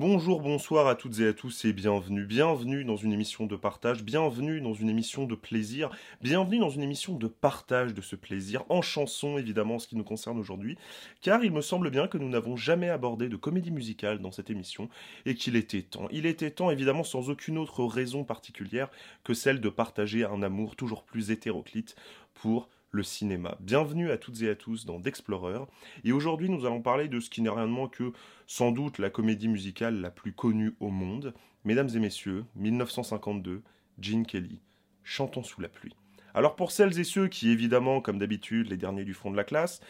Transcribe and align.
Bonjour, 0.00 0.40
bonsoir 0.40 0.86
à 0.86 0.94
toutes 0.94 1.20
et 1.20 1.26
à 1.26 1.34
tous 1.34 1.66
et 1.66 1.74
bienvenue. 1.74 2.24
Bienvenue 2.24 2.86
dans 2.86 2.96
une 2.96 3.12
émission 3.12 3.44
de 3.44 3.54
partage, 3.54 4.02
bienvenue 4.02 4.62
dans 4.62 4.72
une 4.72 4.88
émission 4.88 5.26
de 5.26 5.34
plaisir, 5.34 5.90
bienvenue 6.22 6.58
dans 6.58 6.70
une 6.70 6.80
émission 6.80 7.16
de 7.16 7.26
partage 7.26 7.92
de 7.92 8.00
ce 8.00 8.16
plaisir, 8.16 8.64
en 8.70 8.80
chanson 8.80 9.36
évidemment, 9.36 9.78
ce 9.78 9.86
qui 9.86 9.96
nous 9.96 10.02
concerne 10.02 10.38
aujourd'hui, 10.38 10.78
car 11.20 11.44
il 11.44 11.52
me 11.52 11.60
semble 11.60 11.90
bien 11.90 12.08
que 12.08 12.16
nous 12.16 12.30
n'avons 12.30 12.56
jamais 12.56 12.88
abordé 12.88 13.28
de 13.28 13.36
comédie 13.36 13.70
musicale 13.70 14.20
dans 14.20 14.32
cette 14.32 14.48
émission 14.48 14.88
et 15.26 15.34
qu'il 15.34 15.54
était 15.54 15.82
temps. 15.82 16.08
Il 16.10 16.24
était 16.24 16.50
temps 16.50 16.70
évidemment 16.70 17.04
sans 17.04 17.28
aucune 17.28 17.58
autre 17.58 17.84
raison 17.84 18.24
particulière 18.24 18.88
que 19.22 19.34
celle 19.34 19.60
de 19.60 19.68
partager 19.68 20.24
un 20.24 20.42
amour 20.42 20.76
toujours 20.76 21.02
plus 21.02 21.30
hétéroclite 21.30 21.94
pour 22.32 22.70
le 22.92 23.02
cinéma. 23.02 23.56
Bienvenue 23.60 24.10
à 24.10 24.18
toutes 24.18 24.42
et 24.42 24.48
à 24.48 24.54
tous 24.54 24.84
dans 24.84 24.98
D'Explorer. 24.98 25.60
Et 26.04 26.12
aujourd'hui, 26.12 26.48
nous 26.48 26.66
allons 26.66 26.82
parler 26.82 27.08
de 27.08 27.20
ce 27.20 27.30
qui 27.30 27.40
n'est 27.42 27.50
rien 27.50 27.66
de 27.66 27.72
moins 27.72 27.88
que, 27.88 28.12
sans 28.46 28.72
doute, 28.72 28.98
la 28.98 29.10
comédie 29.10 29.48
musicale 29.48 30.00
la 30.00 30.10
plus 30.10 30.32
connue 30.32 30.74
au 30.80 30.88
monde. 30.88 31.32
Mesdames 31.64 31.90
et 31.94 31.98
messieurs, 31.98 32.44
1952, 32.56 33.62
Gene 34.00 34.26
Kelly, 34.26 34.60
Chantons 35.04 35.42
sous 35.42 35.60
la 35.60 35.68
pluie. 35.68 35.94
Alors 36.34 36.56
pour 36.56 36.72
celles 36.72 36.98
et 36.98 37.04
ceux 37.04 37.28
qui, 37.28 37.50
évidemment, 37.50 38.00
comme 38.00 38.18
d'habitude, 38.18 38.70
les 38.70 38.76
derniers 38.76 39.04
du 39.04 39.14
fond 39.14 39.30
de 39.30 39.36
la 39.36 39.44
classe, 39.44 39.80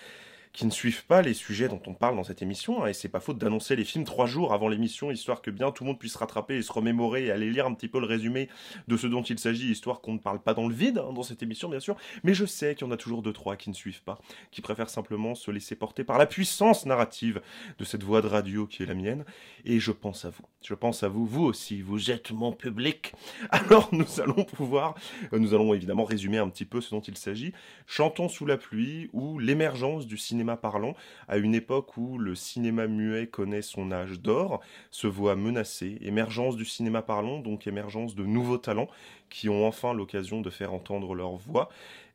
qui 0.53 0.67
ne 0.67 0.71
suivent 0.71 1.07
pas 1.07 1.23
les 1.23 1.35
sujets 1.35 1.69
dont 1.69 1.81
on 1.87 1.95
parle 1.95 2.17
dans 2.17 2.25
cette 2.25 2.43
émission, 2.43 2.83
hein, 2.83 2.89
et 2.89 2.93
c'est 2.93 3.09
pas 3.09 3.21
faute 3.21 3.39
d'annoncer 3.39 3.77
les 3.77 3.85
films 3.85 4.05
trois 4.05 4.27
jours 4.27 4.53
avant 4.53 4.69
l'émission, 4.69 5.11
histoire 5.11 5.43
que 5.43 5.51
bien 5.51 5.71
tout 5.71 5.85
le 5.85 5.89
monde 5.89 5.99
puisse 5.99 6.17
rattraper 6.17 6.57
et 6.57 6.63
se 6.63 6.73
remémorer 6.73 7.27
et 7.27 7.31
aller 7.31 7.51
lire 7.51 7.67
un 7.67 7.75
petit 7.75 7.87
peu 7.87 8.01
le 8.01 8.07
résumé 8.07 8.49
de 8.89 8.97
ce 8.97 9.07
dont 9.07 9.23
il 9.23 9.39
s'agit, 9.39 9.71
histoire 9.71 10.01
qu'on 10.01 10.15
ne 10.15 10.19
parle 10.19 10.43
pas 10.43 10.53
dans 10.53 10.67
le 10.67 10.75
vide 10.75 10.99
hein, 10.99 11.13
dans 11.13 11.23
cette 11.23 11.43
émission, 11.43 11.69
bien 11.69 11.79
sûr. 11.79 11.97
Mais 12.25 12.35
je 12.35 12.45
sais 12.47 12.75
qu'il 12.75 12.87
y 12.87 12.91
en 12.91 12.93
a 12.93 12.97
toujours 12.97 13.23
deux, 13.23 13.33
trois 13.33 13.57
qui 13.57 13.71
ne 13.71 13.75
suivent 13.75 14.03
pas, 14.03 14.19
qui 14.51 14.61
préfèrent 14.61 14.91
simplement 14.91 15.37
se 15.37 15.53
laisser 15.53 15.77
porter 15.77 16.03
par 16.03 16.19
la 16.19 16.27
puissance 16.27 16.85
narrative 16.85 17.41
de 17.79 17.85
cette 17.85 18.03
voix 18.03 18.21
de 18.21 18.27
radio 18.27 18.67
qui 18.67 18.83
est 18.83 18.87
la 18.87 18.95
mienne, 18.95 19.25
et 19.65 19.79
je 19.79 19.93
pense 19.93 20.25
à 20.25 20.31
vous. 20.31 20.45
Je 20.63 20.75
pense 20.75 21.05
à 21.05 21.09
vous, 21.09 21.27
vous 21.27 21.45
aussi, 21.45 21.81
vous 21.81 22.11
êtes 22.11 22.33
mon 22.33 22.53
public. 22.53 23.13
Alors 23.51 23.89
nous 23.93 24.21
allons 24.21 24.45
pouvoir, 24.45 24.97
euh, 25.33 25.39
nous 25.39 25.55
allons 25.55 25.75
évidemment 25.75 26.05
résumer 26.05 26.39
un 26.39 26.49
petit 26.49 26.65
peu 26.65 26.81
ce 26.81 26.91
dont 26.91 27.01
il 27.01 27.17
s'agit. 27.17 27.53
Chantons 27.87 28.29
sous 28.29 28.47
la 28.47 28.57
pluie 28.57 29.09
ou 29.13 29.39
l'émergence 29.39 30.07
du 30.07 30.19
cinéma 30.19 30.40
parlant, 30.57 30.95
à 31.29 31.37
une 31.37 31.55
époque 31.55 31.97
où 31.97 32.19
le 32.19 32.35
cinéma 32.35 32.87
muet 32.87 33.27
connaît 33.27 33.63
son 33.63 33.93
âge 33.93 34.21
d'or, 34.21 34.61
se 34.91 35.07
voit 35.07 35.37
menacé, 35.37 35.99
émergence 36.01 36.57
du 36.57 36.65
cinéma 36.65 37.03
parlant, 37.03 37.39
donc 37.39 37.67
émergence 37.67 38.15
de 38.15 38.25
nouveaux 38.25 38.59
talents 38.59 38.89
qui 39.29 39.49
ont 39.49 39.67
enfin 39.67 39.95
l'occasion 39.95 40.41
de 40.41 40.51
faire 40.51 40.75
entendre 40.75 41.15
leur 41.15 41.37
voix, 41.37 41.69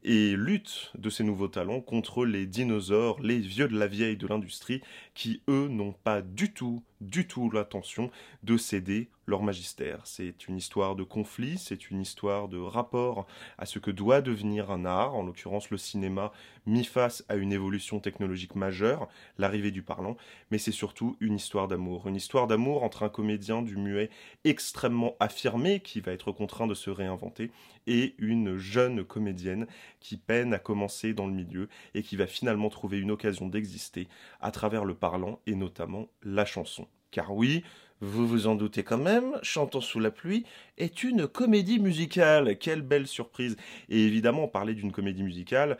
et 0.04 0.36
lutte 0.36 0.92
de 0.98 1.10
ces 1.10 1.24
nouveaux 1.24 1.48
talents 1.48 1.82
contre 1.82 2.26
les 2.26 2.46
dinosaures, 2.46 3.20
les 3.22 3.40
vieux 3.40 3.68
de 3.68 3.78
la 3.78 3.88
vieille 3.88 4.18
de 4.18 4.28
l'industrie, 4.28 4.82
qui 5.16 5.42
eux 5.50 5.68
n'ont 5.68 5.94
pas 6.04 6.22
du 6.22 6.54
tout, 6.54 6.84
du 7.02 7.28
tout 7.28 7.50
l'intention 7.50 8.12
de 8.44 8.58
céder 8.58 9.10
leur 9.28 9.42
magistère. 9.42 10.02
C'est 10.04 10.48
une 10.48 10.58
histoire 10.58 10.96
de 10.96 11.04
conflit, 11.04 11.58
c'est 11.58 11.90
une 11.90 12.02
histoire 12.02 12.48
de 12.48 12.58
rapport 12.58 13.26
à 13.58 13.66
ce 13.66 13.80
que 13.80 13.92
doit 13.92 14.22
devenir 14.22 14.72
un 14.72 14.86
art, 14.86 15.16
en 15.16 15.24
l'occurrence 15.24 15.70
le 15.70 15.78
cinéma, 15.78 16.32
mis 16.66 16.84
face 16.84 17.26
à 17.28 17.36
une 17.36 17.52
évolution 17.52 18.00
technologique 18.00 18.56
majeure, 18.56 19.08
l'arrivée 19.38 19.72
du 19.72 19.82
parlant, 19.82 20.16
mais 20.52 20.58
c'est 20.58 20.72
surtout 20.72 21.18
une 21.20 21.36
histoire 21.36 21.68
d'amour. 21.68 22.08
Une 22.08 22.16
histoire 22.16 22.48
d'amour 22.48 22.84
entre 22.84 23.04
un 23.04 23.10
comédien 23.10 23.62
du 23.62 23.78
muet 23.78 24.10
extrêmement 24.44 25.16
affirmé, 25.20 25.80
qui 25.80 26.02
va 26.02 26.12
être 26.12 26.32
contraint 26.32 26.68
de 26.68 26.74
se 26.74 26.90
réinventer, 26.90 27.52
et 27.88 28.16
une 28.18 28.58
jeune 28.58 29.04
comédienne 29.04 29.68
qui 30.00 30.18
peine 30.18 30.54
à 30.54 30.60
commencer 30.60 31.14
dans 31.14 31.28
le 31.28 31.34
milieu 31.34 31.70
et 31.94 32.02
qui 32.02 32.16
va 32.16 32.28
finalement 32.28 32.70
trouver 32.70 33.00
une 33.00 33.12
occasion 33.12 33.48
d'exister 33.48 34.08
à 34.42 34.52
travers 34.52 34.86
le 34.86 34.96
parlant 34.96 35.40
et 35.46 35.56
notamment 35.56 36.08
la 36.24 36.46
chanson. 36.46 36.88
Car 37.16 37.34
oui, 37.34 37.64
vous 38.02 38.28
vous 38.28 38.46
en 38.46 38.56
doutez 38.56 38.84
quand 38.84 38.98
même, 38.98 39.40
Chantons 39.42 39.80
sous 39.80 40.02
la 40.02 40.12
pluie 40.12 40.44
est 40.78 41.02
une 41.02 41.30
comédie 41.30 41.80
musicale. 41.80 42.58
Quelle 42.58 42.82
belle 42.82 43.08
surprise. 43.08 43.56
Et 43.88 44.02
évidemment, 44.06 44.50
parler 44.50 44.74
d'une 44.74 44.92
comédie 44.92 45.24
musicale, 45.24 45.78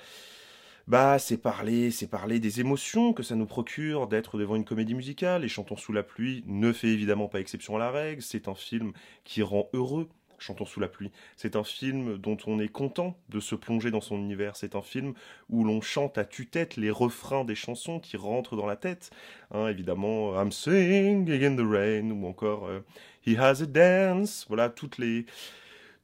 bah 0.88 1.20
c'est 1.20 1.36
parler, 1.36 1.92
c'est 1.92 2.08
parler 2.08 2.40
des 2.40 2.62
émotions 2.62 3.12
que 3.12 3.22
ça 3.22 3.36
nous 3.36 3.48
procure 3.48 4.08
d'être 4.08 4.38
devant 4.38 4.56
une 4.56 4.64
comédie 4.64 4.94
musicale. 4.94 5.44
Et 5.44 5.50
Chantons 5.50 5.76
sous 5.76 5.92
la 5.92 6.04
pluie 6.04 6.46
ne 6.48 6.72
fait 6.72 6.88
évidemment 6.88 7.28
pas 7.28 7.42
exception 7.42 7.76
à 7.76 7.80
la 7.80 7.92
règle. 7.92 8.22
C'est 8.22 8.48
un 8.48 8.56
film 8.56 8.94
qui 9.26 9.44
rend 9.44 9.68
heureux, 9.74 10.08
Chantons 10.40 10.66
sous 10.66 10.80
la 10.80 10.88
pluie. 10.88 11.12
C'est 11.36 11.56
un 11.56 11.64
film 11.64 12.18
dont 12.18 12.38
on 12.48 12.60
est 12.60 12.68
content 12.68 13.18
de 13.30 13.40
se 13.40 13.56
plonger 13.56 13.92
dans 13.92 14.02
son 14.02 14.18
univers. 14.18 14.56
C'est 14.56 14.76
un 14.76 14.82
film 14.82 15.14
où 15.50 15.64
l'on 15.64 15.82
chante 15.82 16.18
à 16.18 16.26
tue-tête 16.26 16.78
les 16.78 16.92
refrains 16.92 17.46
des 17.46 17.56
chansons 17.56 18.00
qui 18.00 18.18
rentrent 18.18 18.56
dans 18.56 18.66
la 18.66 18.76
tête. 18.76 19.12
Hein, 19.52 19.68
évidemment, 19.68 20.40
I'm 20.40 20.52
singing 20.52 21.30
in 21.44 21.56
the 21.56 21.68
rain 21.68 22.12
ou 22.12 22.28
encore 22.28 22.68
euh, 22.68 22.80
He 23.26 23.38
has 23.38 23.62
a 23.62 23.66
dance. 23.66 24.46
Voilà, 24.48 24.70
toutes 24.70 24.98
les 24.98 25.26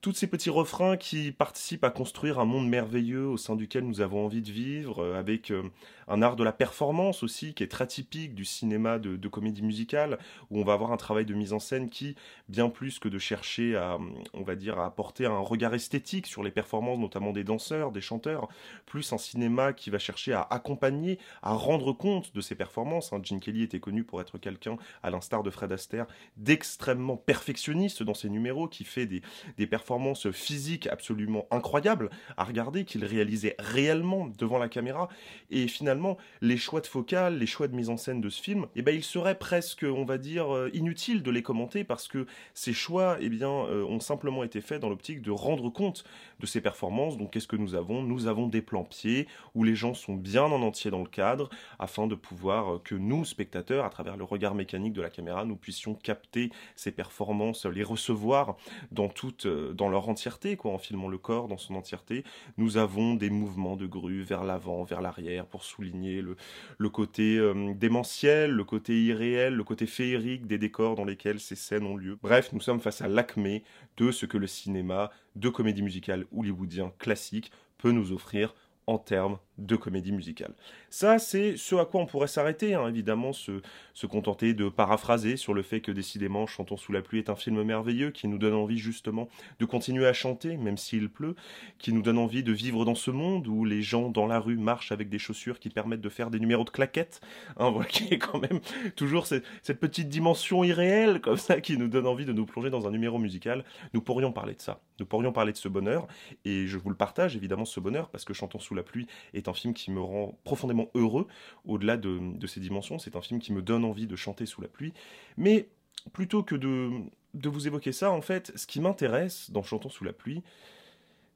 tous 0.02 0.14
ces 0.14 0.26
petits 0.26 0.50
refrains 0.50 0.98
qui 0.98 1.32
participent 1.32 1.84
à 1.84 1.92
construire 1.92 2.40
un 2.40 2.46
monde 2.46 2.68
merveilleux 2.68 3.28
au 3.28 3.38
sein 3.38 3.56
duquel 3.56 3.84
nous 3.84 4.02
avons 4.02 4.26
envie 4.26 4.42
de 4.42 4.52
vivre, 4.52 5.04
euh, 5.04 5.20
avec 5.20 5.52
euh, 5.52 5.62
un 6.08 6.24
art 6.24 6.36
de 6.36 6.44
la 6.44 6.52
performance 6.52 7.22
aussi 7.22 7.54
qui 7.54 7.62
est 7.62 7.68
très 7.68 7.86
typique 7.86 8.34
du 8.34 8.44
cinéma 8.44 8.98
de, 8.98 9.28
comédie 9.28 9.62
musicale, 9.62 10.18
où 10.50 10.60
on 10.60 10.64
va 10.64 10.74
avoir 10.74 10.92
un 10.92 10.98
travail 10.98 11.26
de 11.26 11.36
mise 11.36 11.54
en 11.54 11.60
scène 11.60 11.90
qui, 11.90 12.16
bien 12.50 12.70
plus 12.70 12.98
que 12.98 13.08
de 13.10 13.20
chercher 13.20 13.76
à, 13.76 14.00
on 14.34 14.42
va 14.42 14.56
dire, 14.56 14.80
à 14.80 14.88
apporter 14.88 15.28
un 15.28 15.38
regard 15.38 15.76
esthétique 15.76 16.26
sur 16.26 16.42
les 16.42 16.52
performances, 16.52 16.98
notamment 16.98 17.32
des 17.32 17.44
danseurs, 17.44 17.92
des 17.92 18.02
chanteurs, 18.02 18.50
plus 18.88 19.14
un 19.14 19.20
cinéma 19.20 19.72
qui 19.72 19.92
va 19.92 20.00
chercher 20.00 20.34
à 20.34 20.48
accompagner, 20.50 21.20
à 21.44 21.54
rendre 21.54 21.94
compte 21.94 22.34
de 22.34 22.42
ces 22.42 22.56
performances. 22.56 23.14
Hein. 23.14 23.22
Gene 23.24 23.40
Kelly 23.40 23.62
était 23.62 23.80
connu 23.80 24.04
pour 24.04 24.20
être 24.20 24.40
quelqu'un, 24.40 24.78
à 25.04 25.12
l'instar 25.12 25.44
de 25.44 25.52
Fred 25.52 25.72
Astaire, 25.72 26.08
d'extrêmement 26.38 27.18
perfectionniste 27.18 28.02
dans 28.02 28.16
ses 28.16 28.30
numéros, 28.30 28.68
qui 28.68 28.84
fait 28.84 29.06
des, 29.06 29.22
des 29.58 29.68
performances 29.68 29.91
physiques 30.32 30.88
absolument 30.88 31.46
incroyables 31.52 32.10
à 32.38 32.44
regarder, 32.44 32.86
qu'il 32.86 33.06
réalisait 33.06 33.56
réellement 33.60 34.28
devant 34.38 34.58
la 34.58 34.70
caméra, 34.70 35.10
et 35.50 35.68
finalement 35.68 36.18
les 36.42 36.58
choix 36.58 36.82
de 36.82 36.88
focale, 36.88 37.38
les 37.38 37.46
choix 37.46 37.68
de 37.68 37.76
mise 37.76 37.90
en 37.90 37.98
scène 37.98 38.22
de 38.22 38.30
ce 38.30 38.42
film, 38.42 38.68
eh 38.76 38.82
ben, 38.82 38.96
il 38.96 39.04
serait 39.04 39.38
presque, 39.38 39.86
on 39.88 40.06
va 40.06 40.18
dire, 40.18 40.54
euh, 40.54 40.70
inutile 40.74 41.24
de 41.24 41.32
les 41.32 41.44
commenter 41.44 41.84
parce 41.84 42.08
que 42.08 42.26
ces 42.54 42.74
choix, 42.74 43.18
eh 43.20 43.30
bien, 43.30 43.50
euh, 43.50 43.84
ont 43.84 44.00
simplement 44.00 44.44
été 44.44 44.62
faits 44.62 44.82
dans 44.82 44.90
l'optique 44.90 45.22
de 45.22 45.32
rendre 45.32 45.70
compte 45.70 46.04
de 46.40 46.46
ces 46.46 46.62
performances. 46.62 47.18
Donc, 47.18 47.32
qu'est-ce 47.32 47.48
que 47.48 47.56
nous 47.56 47.76
avons? 47.76 48.04
Nous 48.04 48.28
avons 48.28 48.48
des 48.48 48.62
plans 48.62 48.84
pieds 48.84 49.28
où 49.56 49.64
les 49.64 49.76
gens 49.76 49.94
sont 49.94 50.16
bien 50.16 50.44
en 50.44 50.62
entier 50.62 50.92
dans 50.92 51.00
le 51.00 51.10
cadre 51.10 51.50
afin 51.80 52.08
de 52.08 52.16
pouvoir 52.16 52.76
euh, 52.76 52.82
que 52.84 52.96
nous, 52.96 53.26
spectateurs, 53.26 53.86
à 53.86 53.90
travers 53.90 54.18
le 54.18 54.24
regard 54.24 54.56
mécanique 54.56 54.94
de 54.94 55.02
la 55.02 55.10
caméra, 55.10 55.46
nous 55.46 55.56
puissions 55.56 55.94
capter 55.94 56.52
ces 56.76 56.92
performances, 56.92 57.66
les 57.66 57.84
recevoir 57.84 58.58
dans 58.92 59.10
toute, 59.10 59.48
leur 59.90 60.10
entièreté, 60.10 60.56
quoi, 60.56 60.72
en 60.72 60.78
filmant 60.78 61.08
le 61.08 61.18
corps 61.18 61.48
dans 61.48 61.58
son 61.58 61.76
entièreté. 61.76 62.24
Nous 62.58 62.78
avons 62.78 63.16
des 63.16 63.30
mouvements 63.30 63.76
de 63.76 63.86
grue 63.86 64.22
vers 64.22 64.44
l'avant, 64.44 64.84
vers 64.84 65.02
l'arrière 65.02 65.46
pour 65.46 65.64
souligner 65.64 66.22
le, 66.22 66.90
côté 66.90 67.38
euh, 67.38 67.74
démentiel, 67.74 68.52
le 68.52 68.64
côté 68.64 69.02
irréel, 69.04 69.56
le 69.56 69.64
côté 69.64 69.86
féerique 69.86 70.48
des 70.48 70.58
décors 70.58 70.96
dans 70.96 71.06
lesquels 71.06 71.40
ces 71.40 71.56
scènes 71.56 71.86
ont 71.86 71.98
lieu. 71.98 72.18
Bref, 72.22 72.52
nous 72.54 72.62
sommes 72.62 72.80
face 72.80 73.02
à 73.02 73.08
l'acmé 73.08 73.64
de 73.98 74.12
ce 74.12 74.26
que 74.26 74.38
le 74.38 74.48
cinéma 74.48 75.12
de 75.36 75.50
comédie 75.50 75.84
musicale 75.84 76.26
hollywoodien 76.36 76.92
classique 76.98 77.52
peut 77.78 77.92
nous 77.92 78.12
offrir 78.12 78.54
en 78.88 78.98
termes 78.98 79.38
de 79.66 79.76
comédie 79.76 80.12
musicale. 80.12 80.54
Ça, 80.90 81.20
c'est 81.20 81.58
ce 81.58 81.76
à 81.76 81.86
quoi 81.86 82.02
on 82.02 82.06
pourrait 82.06 82.28
s'arrêter, 82.28 82.74
hein, 82.74 82.88
évidemment, 82.88 83.34
se, 83.34 83.62
se 83.94 84.06
contenter 84.08 84.54
de 84.54 84.70
paraphraser 84.70 85.38
sur 85.38 85.54
le 85.54 85.62
fait 85.62 85.82
que 85.82 85.92
décidément 85.92 86.48
Chantons 86.48 86.78
sous 86.78 86.92
la 86.92 87.02
pluie 87.02 87.20
est 87.20 87.30
un 87.30 87.36
film 87.36 87.64
merveilleux 87.64 88.12
qui 88.12 88.28
nous 88.28 88.38
donne 88.38 88.54
envie 88.54 88.78
justement 88.78 89.30
de 89.60 89.66
continuer 89.66 90.08
à 90.08 90.14
chanter, 90.14 90.58
même 90.58 90.78
s'il 90.78 91.10
pleut, 91.10 91.36
qui 91.78 91.94
nous 91.94 92.02
donne 92.02 92.18
envie 92.18 92.44
de 92.44 92.52
vivre 92.52 92.86
dans 92.86 92.96
ce 92.96 93.12
monde 93.12 93.48
où 93.48 93.66
les 93.66 93.82
gens 93.82 94.10
dans 94.10 94.28
la 94.28 94.40
rue 94.40 94.58
marchent 94.58 94.92
avec 94.92 95.10
des 95.10 95.20
chaussures 95.20 95.60
qui 95.60 95.70
permettent 95.70 96.02
de 96.02 96.10
faire 96.10 96.30
des 96.30 96.40
numéros 96.40 96.64
de 96.64 96.70
claquettes, 96.70 97.22
hein, 97.58 97.70
voilà, 97.70 97.88
qui 97.88 98.14
est 98.14 98.18
quand 98.18 98.40
même 98.40 98.60
toujours 98.96 99.28
cette, 99.28 99.46
cette 99.62 99.80
petite 99.80 100.10
dimension 100.10 100.64
irréelle 100.64 101.22
comme 101.22 101.38
ça 101.38 101.62
qui 101.62 101.78
nous 101.78 101.88
donne 101.88 102.08
envie 102.08 102.26
de 102.26 102.34
nous 102.34 102.46
plonger 102.46 102.70
dans 102.70 102.88
un 102.88 102.92
numéro 102.92 103.20
musical. 103.20 103.64
Nous 103.94 104.02
pourrions 104.02 104.32
parler 104.32 104.56
de 104.56 104.62
ça, 104.62 104.82
nous 105.00 105.06
pourrions 105.06 105.32
parler 105.32 105.52
de 105.52 105.58
ce 105.58 105.68
bonheur, 105.68 106.08
et 106.46 106.68
je 106.68 106.78
vous 106.78 106.90
le 106.90 106.96
partage 106.96 107.36
évidemment 107.36 107.66
ce 107.66 107.80
bonheur 107.80 108.10
parce 108.10 108.26
que 108.26 108.34
Chantons 108.34 108.60
sous 108.60 108.76
la 108.76 108.84
pluie 108.84 109.08
est 109.34 109.48
un 109.48 109.51
film 109.54 109.74
qui 109.74 109.92
me 109.92 110.02
rend 110.02 110.38
profondément 110.44 110.90
heureux, 110.96 111.28
au-delà 111.66 111.98
de, 111.98 112.48
ses 112.48 112.60
dimensions. 112.60 113.00
C'est 113.00 113.16
un 113.16 113.22
film 113.22 113.40
qui 113.40 113.54
me 113.54 113.62
donne 113.62 113.86
envie 113.86 114.08
de 114.08 114.16
chanter 114.16 114.46
sous 114.46 114.62
la 114.62 114.68
pluie. 114.68 114.94
Mais 115.38 115.70
plutôt 116.14 116.44
que 116.44 116.56
de 116.56 117.50
vous 117.50 117.68
évoquer 117.68 117.92
ça, 117.92 118.12
en 118.12 118.22
fait, 118.22 118.52
ce 118.56 118.68
qui 118.68 118.80
m'intéresse 118.80 119.52
dans 119.52 119.64
Chantons 119.64 119.90
sous 119.90 120.04
la 120.04 120.14
pluie, 120.14 120.44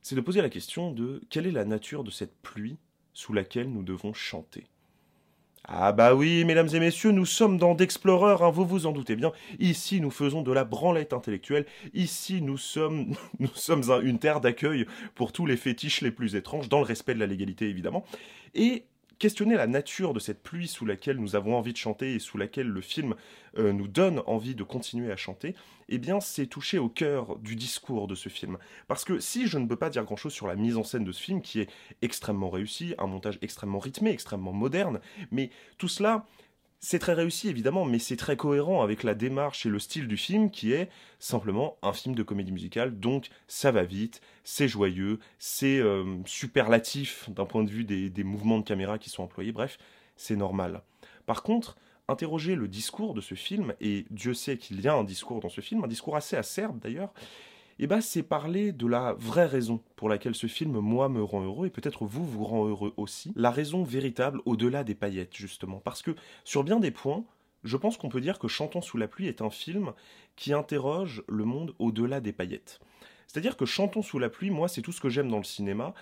c'est 0.01 0.15
de 0.15 0.21
poser 0.21 0.41
la 0.41 0.49
question 0.49 0.91
de 0.91 1.21
quelle 1.29 1.47
est 1.47 1.51
la 1.51 1.65
nature 1.65 2.03
de 2.03 2.11
cette 2.11 2.35
pluie 2.41 2.77
sous 3.13 3.33
laquelle 3.33 3.71
nous 3.71 3.81
devons 3.81 4.13
chanter. 4.13 4.67
Ah 5.67 5.91
bah 5.93 6.13
oui, 6.13 6.45
mesdames 6.45 6.69
et 6.73 6.79
messieurs, 6.79 7.11
nous 7.11 7.25
sommes 7.25 7.57
dans 7.57 7.73
d'Explorer, 7.73 8.35
hein, 8.39 8.51
vous 8.51 8.65
vous 8.65 8.85
en 8.85 8.91
doutez 8.91 9.15
bien. 9.15 9.31
Ici, 9.57 9.99
nous 9.99 10.11
faisons 10.11 10.43
de 10.43 10.51
la 10.51 10.63
branlette 10.63 11.11
intellectuelle. 11.11 11.65
Ici, 11.95 12.43
nous 12.43 12.57
sommes, 12.57 13.15
nous 13.39 13.49
sommes 13.55 13.81
une 14.03 14.19
terre 14.19 14.41
d'accueil 14.41 14.85
pour 15.15 15.31
tous 15.31 15.47
les 15.47 15.57
fétiches 15.57 16.01
les 16.01 16.11
plus 16.11 16.35
étranges, 16.35 16.69
dans 16.69 16.77
le 16.77 16.85
respect 16.85 17.15
de 17.15 17.19
la 17.19 17.25
légalité 17.25 17.67
évidemment. 17.67 18.05
Et 18.53 18.85
questionner 19.19 19.55
la 19.55 19.67
nature 19.67 20.13
de 20.13 20.19
cette 20.19 20.43
pluie 20.43 20.67
sous 20.67 20.85
laquelle 20.85 21.17
nous 21.17 21.35
avons 21.35 21.55
envie 21.55 21.73
de 21.73 21.77
chanter 21.77 22.15
et 22.15 22.19
sous 22.19 22.37
laquelle 22.37 22.67
le 22.67 22.81
film 22.81 23.15
euh, 23.57 23.71
nous 23.73 23.87
donne 23.87 24.21
envie 24.25 24.55
de 24.55 24.63
continuer 24.63 25.11
à 25.11 25.15
chanter, 25.15 25.55
eh 25.89 25.97
bien 25.97 26.19
c'est 26.19 26.47
toucher 26.47 26.77
au 26.77 26.89
cœur 26.89 27.37
du 27.37 27.55
discours 27.55 28.07
de 28.07 28.15
ce 28.15 28.29
film. 28.29 28.57
Parce 28.87 29.05
que 29.05 29.19
si 29.19 29.47
je 29.47 29.57
ne 29.57 29.67
peux 29.67 29.75
pas 29.75 29.89
dire 29.89 30.03
grand-chose 30.03 30.33
sur 30.33 30.47
la 30.47 30.55
mise 30.55 30.77
en 30.77 30.83
scène 30.83 31.03
de 31.03 31.11
ce 31.11 31.21
film, 31.21 31.41
qui 31.41 31.61
est 31.61 31.69
extrêmement 32.01 32.49
réussi, 32.49 32.95
un 32.97 33.07
montage 33.07 33.39
extrêmement 33.41 33.79
rythmé, 33.79 34.11
extrêmement 34.11 34.53
moderne, 34.53 34.99
mais 35.31 35.49
tout 35.77 35.87
cela, 35.87 36.25
c'est 36.85 36.99
très 36.99 37.13
réussi 37.13 37.49
évidemment, 37.49 37.83
mais 37.83 37.97
c'est 37.97 38.15
très 38.15 38.37
cohérent 38.37 38.83
avec 38.83 39.01
la 39.01 39.15
démarche 39.15 39.65
et 39.65 39.69
le 39.69 39.79
style 39.79 40.07
du 40.07 40.17
film 40.17 40.51
qui 40.51 40.71
est 40.71 40.87
simplement 41.17 41.77
un 41.81 41.93
film 41.93 42.13
de 42.13 42.21
comédie 42.21 42.51
musicale, 42.51 42.99
donc 42.99 43.29
ça 43.47 43.71
va 43.71 43.83
vite, 43.83 44.21
c'est 44.43 44.67
joyeux, 44.67 45.17
c'est 45.39 45.79
euh, 45.79 46.03
superlatif 46.27 47.27
d'un 47.31 47.45
point 47.45 47.63
de 47.63 47.71
vue 47.71 47.85
des, 47.85 48.11
des 48.11 48.23
mouvements 48.23 48.59
de 48.59 48.63
caméra 48.63 48.99
qui 48.99 49.09
sont 49.09 49.23
employés, 49.23 49.51
bref, 49.51 49.79
c'est 50.15 50.35
normal. 50.35 50.83
Par 51.25 51.41
contre, 51.41 51.75
interroger 52.07 52.53
le 52.53 52.67
discours 52.67 53.15
de 53.15 53.21
ce 53.21 53.33
film, 53.33 53.73
et 53.81 54.05
Dieu 54.11 54.35
sait 54.35 54.59
qu'il 54.59 54.79
y 54.79 54.87
a 54.87 54.93
un 54.93 55.03
discours 55.03 55.39
dans 55.39 55.49
ce 55.49 55.61
film, 55.61 55.83
un 55.83 55.87
discours 55.87 56.15
assez 56.15 56.37
acerbe 56.37 56.77
d'ailleurs, 56.77 57.11
eh 57.79 57.87
ben, 57.87 58.01
c'est 58.01 58.23
parler 58.23 58.71
de 58.71 58.87
la 58.87 59.13
vraie 59.13 59.45
raison 59.45 59.81
pour 59.95 60.07
laquelle 60.09 60.35
ce 60.35 60.47
film, 60.47 60.79
moi, 60.79 61.09
me 61.09 61.23
rend 61.23 61.43
heureux, 61.43 61.67
et 61.67 61.69
peut-être 61.69 62.05
vous, 62.05 62.25
vous 62.25 62.45
rend 62.45 62.67
heureux 62.67 62.93
aussi. 62.97 63.33
La 63.35 63.51
raison 63.51 63.83
véritable 63.83 64.41
au-delà 64.45 64.83
des 64.83 64.95
paillettes, 64.95 65.35
justement. 65.35 65.79
Parce 65.79 66.01
que, 66.01 66.11
sur 66.43 66.63
bien 66.63 66.79
des 66.79 66.91
points, 66.91 67.25
je 67.63 67.77
pense 67.77 67.97
qu'on 67.97 68.09
peut 68.09 68.21
dire 68.21 68.39
que 68.39 68.47
Chantons 68.47 68.81
sous 68.81 68.97
la 68.97 69.07
pluie 69.07 69.27
est 69.27 69.41
un 69.41 69.49
film 69.49 69.91
qui 70.35 70.53
interroge 70.53 71.23
le 71.27 71.43
monde 71.43 71.73
au-delà 71.79 72.21
des 72.21 72.31
paillettes. 72.31 72.79
C'est-à-dire 73.27 73.57
que 73.57 73.65
Chantons 73.65 74.03
sous 74.03 74.19
la 74.19 74.29
pluie, 74.29 74.51
moi, 74.51 74.67
c'est 74.67 74.81
tout 74.81 74.91
ce 74.91 75.01
que 75.01 75.09
j'aime 75.09 75.29
dans 75.29 75.37
le 75.37 75.43
cinéma. 75.43 75.93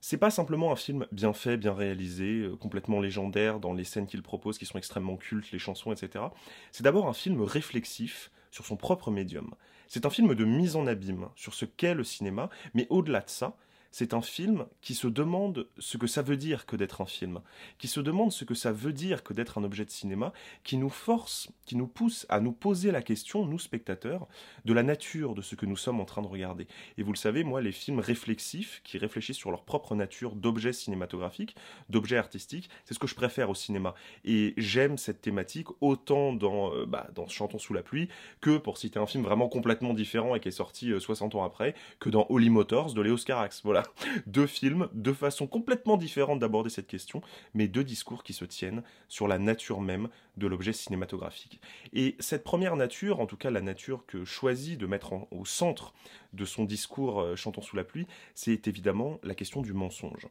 C'est 0.00 0.16
pas 0.16 0.30
simplement 0.30 0.72
un 0.72 0.76
film 0.76 1.06
bien 1.12 1.32
fait, 1.32 1.56
bien 1.56 1.74
réalisé, 1.74 2.40
euh, 2.40 2.56
complètement 2.56 3.00
légendaire 3.00 3.60
dans 3.60 3.72
les 3.72 3.84
scènes 3.84 4.08
qu'il 4.08 4.22
propose, 4.22 4.58
qui 4.58 4.66
sont 4.66 4.78
extrêmement 4.78 5.16
cultes, 5.16 5.52
les 5.52 5.60
chansons, 5.60 5.92
etc. 5.92 6.24
C'est 6.72 6.82
d'abord 6.82 7.06
un 7.06 7.12
film 7.12 7.40
réflexif 7.42 8.32
sur 8.50 8.66
son 8.66 8.76
propre 8.76 9.12
médium. 9.12 9.54
C'est 9.94 10.06
un 10.06 10.10
film 10.10 10.34
de 10.34 10.46
mise 10.46 10.74
en 10.76 10.86
abîme 10.86 11.28
sur 11.36 11.52
ce 11.52 11.66
qu'est 11.66 11.92
le 11.92 12.02
cinéma, 12.02 12.48
mais 12.72 12.86
au-delà 12.88 13.20
de 13.20 13.28
ça, 13.28 13.58
c'est 13.92 14.14
un 14.14 14.22
film 14.22 14.66
qui 14.80 14.94
se 14.94 15.06
demande 15.06 15.68
ce 15.78 15.98
que 15.98 16.06
ça 16.06 16.22
veut 16.22 16.38
dire 16.38 16.64
que 16.64 16.76
d'être 16.76 17.02
un 17.02 17.06
film, 17.06 17.40
qui 17.78 17.88
se 17.88 18.00
demande 18.00 18.32
ce 18.32 18.44
que 18.44 18.54
ça 18.54 18.72
veut 18.72 18.94
dire 18.94 19.22
que 19.22 19.34
d'être 19.34 19.58
un 19.58 19.64
objet 19.64 19.84
de 19.84 19.90
cinéma, 19.90 20.32
qui 20.64 20.78
nous 20.78 20.88
force, 20.88 21.50
qui 21.66 21.76
nous 21.76 21.86
pousse 21.86 22.26
à 22.30 22.40
nous 22.40 22.52
poser 22.52 22.90
la 22.90 23.02
question, 23.02 23.44
nous 23.44 23.58
spectateurs, 23.58 24.26
de 24.64 24.72
la 24.72 24.82
nature 24.82 25.34
de 25.34 25.42
ce 25.42 25.54
que 25.54 25.66
nous 25.66 25.76
sommes 25.76 26.00
en 26.00 26.06
train 26.06 26.22
de 26.22 26.26
regarder. 26.26 26.66
Et 26.96 27.02
vous 27.02 27.12
le 27.12 27.18
savez, 27.18 27.44
moi, 27.44 27.60
les 27.60 27.70
films 27.70 28.00
réflexifs, 28.00 28.80
qui 28.82 28.96
réfléchissent 28.96 29.36
sur 29.36 29.50
leur 29.50 29.62
propre 29.62 29.94
nature 29.94 30.34
d'objets 30.36 30.72
cinématographiques, 30.72 31.54
d'objets 31.90 32.16
artistiques, 32.16 32.70
c'est 32.86 32.94
ce 32.94 32.98
que 32.98 33.06
je 33.06 33.14
préfère 33.14 33.50
au 33.50 33.54
cinéma. 33.54 33.94
Et 34.24 34.54
j'aime 34.56 34.96
cette 34.96 35.20
thématique 35.20 35.68
autant 35.82 36.32
dans, 36.32 36.74
euh, 36.74 36.86
bah, 36.86 37.08
dans 37.14 37.28
Chantons 37.28 37.58
sous 37.58 37.74
la 37.74 37.82
pluie 37.82 38.08
que, 38.40 38.56
pour 38.56 38.78
citer 38.78 38.98
un 38.98 39.06
film 39.06 39.22
vraiment 39.22 39.48
complètement 39.48 39.92
différent 39.92 40.34
et 40.34 40.40
qui 40.40 40.48
est 40.48 40.52
sorti 40.52 40.92
60 40.98 41.34
euh, 41.34 41.38
ans 41.38 41.44
après, 41.44 41.74
que 42.00 42.08
dans 42.08 42.26
Holy 42.30 42.48
Motors 42.48 42.94
de 42.94 43.02
Léo 43.02 43.16
Carax. 43.16 43.60
Voilà 43.64 43.81
deux 44.26 44.46
films, 44.46 44.88
deux 44.92 45.12
façons 45.12 45.46
complètement 45.46 45.96
différentes 45.96 46.38
d'aborder 46.38 46.70
cette 46.70 46.86
question, 46.86 47.22
mais 47.54 47.68
deux 47.68 47.84
discours 47.84 48.22
qui 48.22 48.32
se 48.32 48.44
tiennent 48.44 48.82
sur 49.08 49.28
la 49.28 49.38
nature 49.38 49.80
même 49.80 50.08
de 50.36 50.46
l'objet 50.46 50.72
cinématographique. 50.72 51.60
Et 51.92 52.16
cette 52.18 52.44
première 52.44 52.76
nature, 52.76 53.20
en 53.20 53.26
tout 53.26 53.36
cas 53.36 53.50
la 53.50 53.60
nature 53.60 54.06
que 54.06 54.24
choisit 54.24 54.78
de 54.78 54.86
mettre 54.86 55.12
au 55.30 55.44
centre 55.44 55.94
de 56.32 56.44
son 56.44 56.64
discours 56.64 57.20
euh, 57.20 57.36
Chantons 57.36 57.62
sous 57.62 57.76
la 57.76 57.84
pluie, 57.84 58.06
c'est 58.34 58.68
évidemment 58.68 59.18
la 59.22 59.34
question 59.34 59.62
du 59.62 59.72
mensonge. 59.72 60.28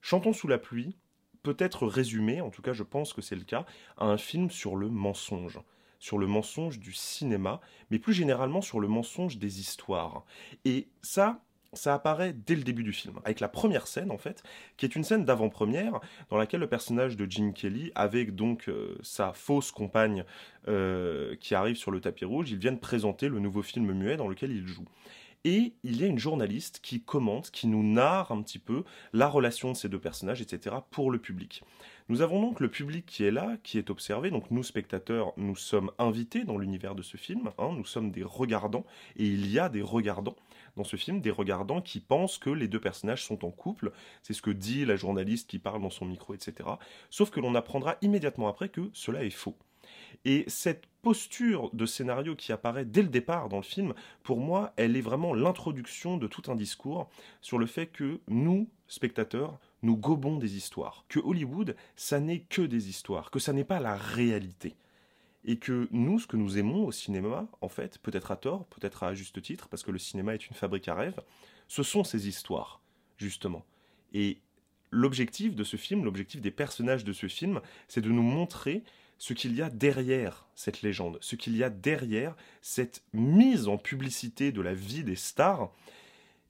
Chantons 0.00 0.32
sous 0.32 0.48
la 0.48 0.58
pluie 0.58 0.96
peut 1.42 1.56
être 1.58 1.86
résumé, 1.86 2.40
en 2.40 2.50
tout 2.50 2.62
cas 2.62 2.72
je 2.72 2.82
pense 2.82 3.12
que 3.12 3.22
c'est 3.22 3.36
le 3.36 3.44
cas, 3.44 3.66
à 3.98 4.06
un 4.06 4.18
film 4.18 4.50
sur 4.50 4.76
le 4.76 4.88
mensonge 4.88 5.60
sur 5.98 6.18
le 6.18 6.26
mensonge 6.26 6.78
du 6.78 6.92
cinéma, 6.92 7.60
mais 7.90 7.98
plus 7.98 8.12
généralement 8.12 8.60
sur 8.60 8.80
le 8.80 8.88
mensonge 8.88 9.38
des 9.38 9.60
histoires. 9.60 10.24
Et 10.64 10.88
ça, 11.02 11.42
ça 11.76 11.94
apparaît 11.94 12.32
dès 12.32 12.56
le 12.56 12.62
début 12.62 12.82
du 12.82 12.92
film, 12.92 13.14
avec 13.24 13.40
la 13.40 13.48
première 13.48 13.86
scène 13.86 14.10
en 14.10 14.18
fait, 14.18 14.42
qui 14.76 14.86
est 14.86 14.96
une 14.96 15.04
scène 15.04 15.24
d'avant-première 15.24 16.00
dans 16.30 16.36
laquelle 16.36 16.60
le 16.60 16.68
personnage 16.68 17.16
de 17.16 17.30
Gene 17.30 17.52
Kelly, 17.52 17.92
avec 17.94 18.34
donc 18.34 18.68
euh, 18.68 18.96
sa 19.02 19.32
fausse 19.32 19.70
compagne 19.70 20.24
euh, 20.68 21.36
qui 21.36 21.54
arrive 21.54 21.76
sur 21.76 21.90
le 21.90 22.00
tapis 22.00 22.24
rouge, 22.24 22.50
ils 22.50 22.58
viennent 22.58 22.80
présenter 22.80 23.28
le 23.28 23.38
nouveau 23.38 23.62
film 23.62 23.92
muet 23.92 24.16
dans 24.16 24.28
lequel 24.28 24.50
il 24.50 24.66
joue. 24.66 24.86
Et 25.44 25.74
il 25.84 26.00
y 26.00 26.02
a 26.02 26.08
une 26.08 26.18
journaliste 26.18 26.80
qui 26.82 27.00
commente, 27.00 27.52
qui 27.52 27.68
nous 27.68 27.84
narre 27.84 28.32
un 28.32 28.42
petit 28.42 28.58
peu 28.58 28.82
la 29.12 29.28
relation 29.28 29.70
de 29.70 29.76
ces 29.76 29.88
deux 29.88 30.00
personnages, 30.00 30.42
etc., 30.42 30.74
pour 30.90 31.08
le 31.12 31.20
public. 31.20 31.62
Nous 32.08 32.20
avons 32.20 32.40
donc 32.40 32.58
le 32.58 32.68
public 32.68 33.06
qui 33.06 33.22
est 33.22 33.30
là, 33.30 33.56
qui 33.62 33.78
est 33.78 33.88
observé. 33.88 34.30
Donc 34.30 34.50
nous, 34.50 34.64
spectateurs, 34.64 35.32
nous 35.36 35.54
sommes 35.54 35.92
invités 36.00 36.42
dans 36.42 36.58
l'univers 36.58 36.96
de 36.96 37.02
ce 37.02 37.16
film. 37.16 37.50
Hein. 37.58 37.70
nous 37.76 37.84
sommes 37.84 38.10
des 38.10 38.24
regardants, 38.24 38.84
et 39.16 39.24
il 39.24 39.48
y 39.48 39.60
a 39.60 39.68
des 39.68 39.82
regardants 39.82 40.34
dans 40.76 40.84
ce 40.84 40.96
film, 40.96 41.20
des 41.20 41.30
regardants 41.30 41.80
qui 41.80 42.00
pensent 42.00 42.38
que 42.38 42.50
les 42.50 42.68
deux 42.68 42.80
personnages 42.80 43.24
sont 43.24 43.44
en 43.44 43.50
couple. 43.50 43.92
C'est 44.22 44.34
ce 44.34 44.42
que 44.42 44.50
dit 44.50 44.84
la 44.84 44.96
journaliste 44.96 45.48
qui 45.48 45.58
parle 45.58 45.82
dans 45.82 45.90
son 45.90 46.04
micro, 46.04 46.34
etc. 46.34 46.68
Sauf 47.10 47.30
que 47.30 47.40
l'on 47.40 47.54
apprendra 47.54 47.96
immédiatement 48.02 48.48
après 48.48 48.68
que 48.68 48.90
cela 48.92 49.24
est 49.24 49.30
faux. 49.30 49.56
Et 50.24 50.44
cette 50.48 50.86
posture 51.02 51.70
de 51.72 51.86
scénario 51.86 52.34
qui 52.34 52.52
apparaît 52.52 52.84
dès 52.84 53.02
le 53.02 53.08
départ 53.08 53.48
dans 53.48 53.58
le 53.58 53.62
film, 53.62 53.94
pour 54.24 54.40
moi, 54.40 54.72
elle 54.76 54.96
est 54.96 55.00
vraiment 55.02 55.34
l'introduction 55.34 56.16
de 56.16 56.26
tout 56.26 56.50
un 56.50 56.56
discours 56.56 57.08
sur 57.40 57.58
le 57.58 57.66
fait 57.66 57.86
que 57.86 58.20
nous, 58.26 58.68
spectateurs, 58.88 59.58
nous 59.82 59.96
gobons 59.96 60.36
des 60.36 60.56
histoires. 60.56 61.04
Que 61.08 61.20
Hollywood, 61.20 61.76
ça 61.94 62.18
n'est 62.18 62.40
que 62.40 62.62
des 62.62 62.88
histoires, 62.88 63.30
que 63.30 63.38
ça 63.38 63.52
n'est 63.52 63.64
pas 63.64 63.78
la 63.78 63.96
réalité 63.96 64.74
et 65.46 65.56
que 65.58 65.88
nous, 65.92 66.18
ce 66.18 66.26
que 66.26 66.36
nous 66.36 66.58
aimons 66.58 66.84
au 66.84 66.92
cinéma, 66.92 67.46
en 67.60 67.68
fait, 67.68 67.98
peut-être 67.98 68.32
à 68.32 68.36
tort, 68.36 68.66
peut-être 68.66 69.04
à 69.04 69.14
juste 69.14 69.40
titre, 69.40 69.68
parce 69.68 69.84
que 69.84 69.92
le 69.92 69.98
cinéma 69.98 70.34
est 70.34 70.48
une 70.48 70.56
fabrique 70.56 70.88
à 70.88 70.94
rêves, 70.94 71.22
ce 71.68 71.84
sont 71.84 72.02
ces 72.02 72.28
histoires, 72.28 72.80
justement. 73.16 73.64
Et 74.12 74.38
l'objectif 74.90 75.54
de 75.54 75.62
ce 75.62 75.76
film, 75.76 76.04
l'objectif 76.04 76.40
des 76.40 76.50
personnages 76.50 77.04
de 77.04 77.12
ce 77.12 77.28
film, 77.28 77.60
c'est 77.86 78.00
de 78.00 78.10
nous 78.10 78.22
montrer 78.22 78.82
ce 79.18 79.32
qu'il 79.32 79.54
y 79.54 79.62
a 79.62 79.70
derrière 79.70 80.46
cette 80.56 80.82
légende, 80.82 81.18
ce 81.20 81.36
qu'il 81.36 81.56
y 81.56 81.62
a 81.62 81.70
derrière 81.70 82.36
cette 82.60 83.02
mise 83.12 83.68
en 83.68 83.78
publicité 83.78 84.50
de 84.52 84.60
la 84.60 84.74
vie 84.74 85.04
des 85.04 85.16
stars, 85.16 85.70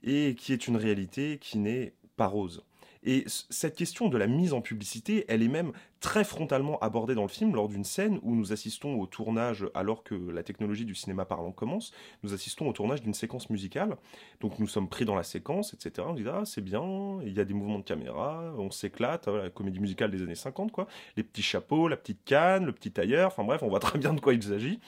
et 0.02 0.34
qui 0.38 0.52
est 0.52 0.68
une 0.68 0.76
réalité 0.76 1.38
qui 1.38 1.58
n'est 1.58 1.92
pas 2.16 2.26
rose. 2.26 2.64
Et 3.08 3.24
cette 3.28 3.76
question 3.76 4.08
de 4.08 4.18
la 4.18 4.26
mise 4.26 4.52
en 4.52 4.60
publicité, 4.60 5.24
elle 5.28 5.40
est 5.40 5.48
même 5.48 5.70
très 6.00 6.24
frontalement 6.24 6.76
abordée 6.80 7.14
dans 7.14 7.22
le 7.22 7.28
film 7.28 7.54
lors 7.54 7.68
d'une 7.68 7.84
scène 7.84 8.18
où 8.22 8.34
nous 8.34 8.52
assistons 8.52 8.98
au 8.98 9.06
tournage, 9.06 9.64
alors 9.74 10.02
que 10.02 10.16
la 10.16 10.42
technologie 10.42 10.84
du 10.84 10.96
cinéma 10.96 11.24
parlant 11.24 11.52
commence, 11.52 11.92
nous 12.24 12.34
assistons 12.34 12.68
au 12.68 12.72
tournage 12.72 13.02
d'une 13.02 13.14
séquence 13.14 13.48
musicale. 13.48 13.96
Donc 14.40 14.58
nous 14.58 14.66
sommes 14.66 14.88
pris 14.88 15.04
dans 15.04 15.14
la 15.14 15.22
séquence, 15.22 15.72
etc. 15.72 16.04
On 16.10 16.14
dit 16.14 16.24
ah 16.26 16.42
c'est 16.44 16.60
bien, 16.60 16.82
il 17.24 17.32
y 17.32 17.38
a 17.38 17.44
des 17.44 17.54
mouvements 17.54 17.78
de 17.78 17.84
caméra, 17.84 18.52
on 18.58 18.72
s'éclate, 18.72 19.28
la 19.28 19.50
comédie 19.50 19.78
musicale 19.78 20.10
des 20.10 20.22
années 20.22 20.34
50 20.34 20.72
quoi, 20.72 20.88
les 21.16 21.22
petits 21.22 21.42
chapeaux, 21.42 21.86
la 21.86 21.96
petite 21.96 22.24
canne, 22.24 22.66
le 22.66 22.72
petit 22.72 22.90
tailleur, 22.90 23.28
enfin 23.28 23.44
bref, 23.44 23.62
on 23.62 23.68
voit 23.68 23.78
très 23.78 24.00
bien 24.00 24.14
de 24.14 24.20
quoi 24.20 24.34
il 24.34 24.42
s'agit. 24.42 24.80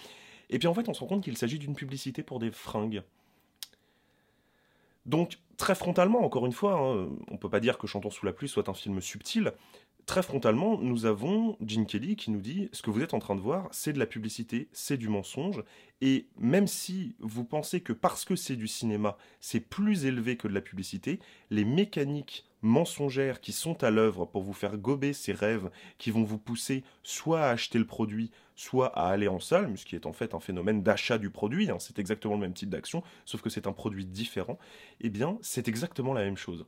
Et 0.51 0.59
puis 0.59 0.67
en 0.67 0.75
fait, 0.75 0.89
on 0.89 0.95
se 0.95 1.01
rend 1.01 1.07
compte 1.07 1.23
qu'il 1.23 1.37
s'agit 1.37 1.61
d'une 1.61 1.77
publicité 1.77 2.25
pour 2.25 2.41
des 2.41 2.51
fringues. 2.51 3.03
Donc, 5.09 5.39
très 5.57 5.75
frontalement, 5.75 6.23
encore 6.23 6.45
une 6.45 6.53
fois, 6.53 6.75
hein, 6.75 7.09
on 7.29 7.33
ne 7.33 7.39
peut 7.39 7.49
pas 7.49 7.61
dire 7.61 7.79
que 7.79 7.87
Chantons 7.87 8.11
sous 8.11 8.27
la 8.27 8.33
pluie 8.33 8.49
soit 8.49 8.69
un 8.69 8.75
film 8.75 9.01
subtil. 9.01 9.53
Très 10.05 10.23
frontalement, 10.23 10.79
nous 10.79 11.07
avons 11.07 11.57
Gene 11.67 11.87
Kelly 11.87 12.15
qui 12.15 12.31
nous 12.31 12.41
dit 12.41 12.69
ce 12.73 12.83
que 12.83 12.91
vous 12.91 13.03
êtes 13.03 13.15
en 13.15 13.19
train 13.19 13.35
de 13.35 13.41
voir, 13.41 13.69
c'est 13.73 13.93
de 13.93 13.99
la 13.99 14.07
publicité, 14.07 14.69
c'est 14.73 14.99
du 14.99 15.09
mensonge. 15.09 15.63
Et 16.03 16.29
même 16.39 16.67
si 16.67 17.17
vous 17.21 17.45
pensez 17.45 17.81
que 17.81 17.95
parce 17.95 18.25
que 18.25 18.37
c'est 18.37 18.57
du 18.57 18.69
cinéma, 18.69 19.17
c'est 19.41 19.61
plus 19.61 20.05
élevé 20.05 20.37
que 20.37 20.47
de 20.47 20.55
la 20.55 20.61
publicité, 20.61 21.21
les 21.51 21.65
mécaniques 21.65 22.48
mensongères 22.63 23.41
qui 23.41 23.53
sont 23.53 23.83
à 23.85 23.91
l'œuvre 23.91 24.25
pour 24.25 24.43
vous 24.43 24.53
faire 24.53 24.77
gober 24.77 25.13
ces 25.13 25.33
rêves 25.33 25.71
qui 25.99 26.11
vont 26.11 26.25
vous 26.25 26.39
pousser 26.39 26.85
soit 27.03 27.43
à 27.43 27.51
acheter 27.51 27.79
le 27.79 27.87
produit, 27.87 28.31
soit 28.57 28.89
à 28.99 29.09
aller 29.09 29.29
en 29.29 29.41
salle, 29.41 29.77
ce 29.77 29.85
qui 29.85 29.95
est 29.95 30.07
en 30.07 30.13
fait 30.13 30.35
un 30.35 30.41
phénomène 30.41 30.83
d'achat 30.83 31.19
du 31.19 31.31
produit, 31.31 31.71
hein, 31.71 31.79
c'est 31.79 31.99
exactement 31.99 32.35
le 32.35 32.41
même 32.41 32.55
type 32.55 32.71
d'action, 32.71 33.03
sauf 33.25 33.41
que 33.41 33.51
c'est 33.51 33.67
un 33.67 33.73
produit 33.73 34.05
différent, 34.05 34.59
eh 35.01 35.11
bien 35.11 35.39
c'est 35.43 35.69
exactement 35.69 36.13
la 36.13 36.25
même 36.25 36.37
chose. 36.37 36.67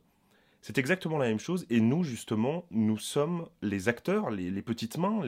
C'est 0.61 0.77
exactement 0.77 1.17
la 1.17 1.27
même 1.27 1.39
chose, 1.39 1.65
et 1.69 1.81
nous 1.81 2.03
justement, 2.03 2.65
nous 2.69 2.99
sommes 2.99 3.47
les 3.61 3.89
acteurs, 3.89 4.29
les, 4.29 4.61
petites 4.61 4.97
mains 4.97 5.21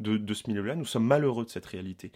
de, 0.00 0.16
de 0.16 0.34
ce 0.34 0.48
milieu-là, 0.48 0.74
nous 0.74 0.86
sommes 0.86 1.06
malheureux 1.06 1.44
de 1.44 1.50
cette 1.50 1.66
réalité. 1.66 2.10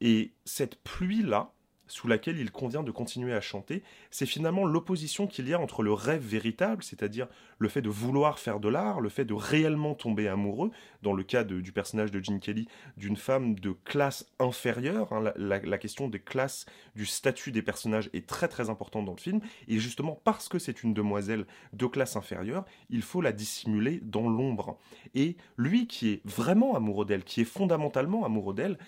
Et 0.00 0.34
cette 0.44 0.76
pluie-là, 0.82 1.52
sous 1.86 2.08
laquelle 2.08 2.38
il 2.38 2.50
convient 2.50 2.82
de 2.82 2.90
continuer 2.90 3.32
à 3.32 3.40
chanter, 3.40 3.82
c'est 4.10 4.26
finalement 4.26 4.64
l'opposition 4.64 5.26
qu'il 5.26 5.48
y 5.48 5.54
a 5.54 5.60
entre 5.60 5.82
le 5.82 5.92
rêve 5.92 6.22
véritable, 6.22 6.82
c'est-à-dire 6.82 7.28
le 7.58 7.68
fait 7.68 7.82
de 7.82 7.88
vouloir 7.88 8.38
faire 8.38 8.60
de 8.60 8.68
l'art, 8.68 9.00
le 9.00 9.08
fait 9.08 9.24
de 9.24 9.34
réellement 9.34 9.94
tomber 9.94 10.28
amoureux, 10.28 10.70
dans 11.02 11.12
le 11.12 11.22
cas 11.22 11.44
du 11.44 11.72
personnage 11.72 12.10
de 12.10 12.22
Gene 12.22 12.40
Kelly, 12.40 12.68
d'une 12.96 13.16
femme 13.16 13.54
de 13.54 13.72
classe 13.84 14.26
inférieure, 14.38 15.12
hein, 15.12 15.32
la, 15.36 15.58
la, 15.60 15.78
question 15.78 16.08
des 16.08 16.20
classes, 16.20 16.66
du 16.94 17.06
statut 17.06 17.52
des 17.52 17.62
personnages 17.62 18.10
est 18.12 18.26
très 18.26 18.48
très 18.48 18.70
importante 18.70 19.04
dans 19.04 19.12
le 19.12 19.20
film, 19.20 19.40
et 19.68 19.78
justement 19.78 20.20
parce 20.24 20.48
que 20.48 20.58
c'est 20.58 20.82
une 20.82 20.94
demoiselle 20.94 21.46
de 21.72 21.86
classe 21.86 22.16
inférieure, 22.16 22.64
il 22.90 23.02
faut 23.02 23.20
la 23.20 23.32
dissimuler 23.32 24.00
dans 24.02 24.28
l'ombre. 24.28 24.78
Et 25.14 25.36
lui 25.56 25.86
qui 25.86 26.10
est 26.10 26.20
vraiment 26.24 26.76
amoureux 26.76 27.04
d'elle, 27.04 27.24
qui 27.24 27.40
est 27.40 27.44
fondamentalement 27.44 28.24
amoureux 28.24 28.54
d'elle, 28.54 28.78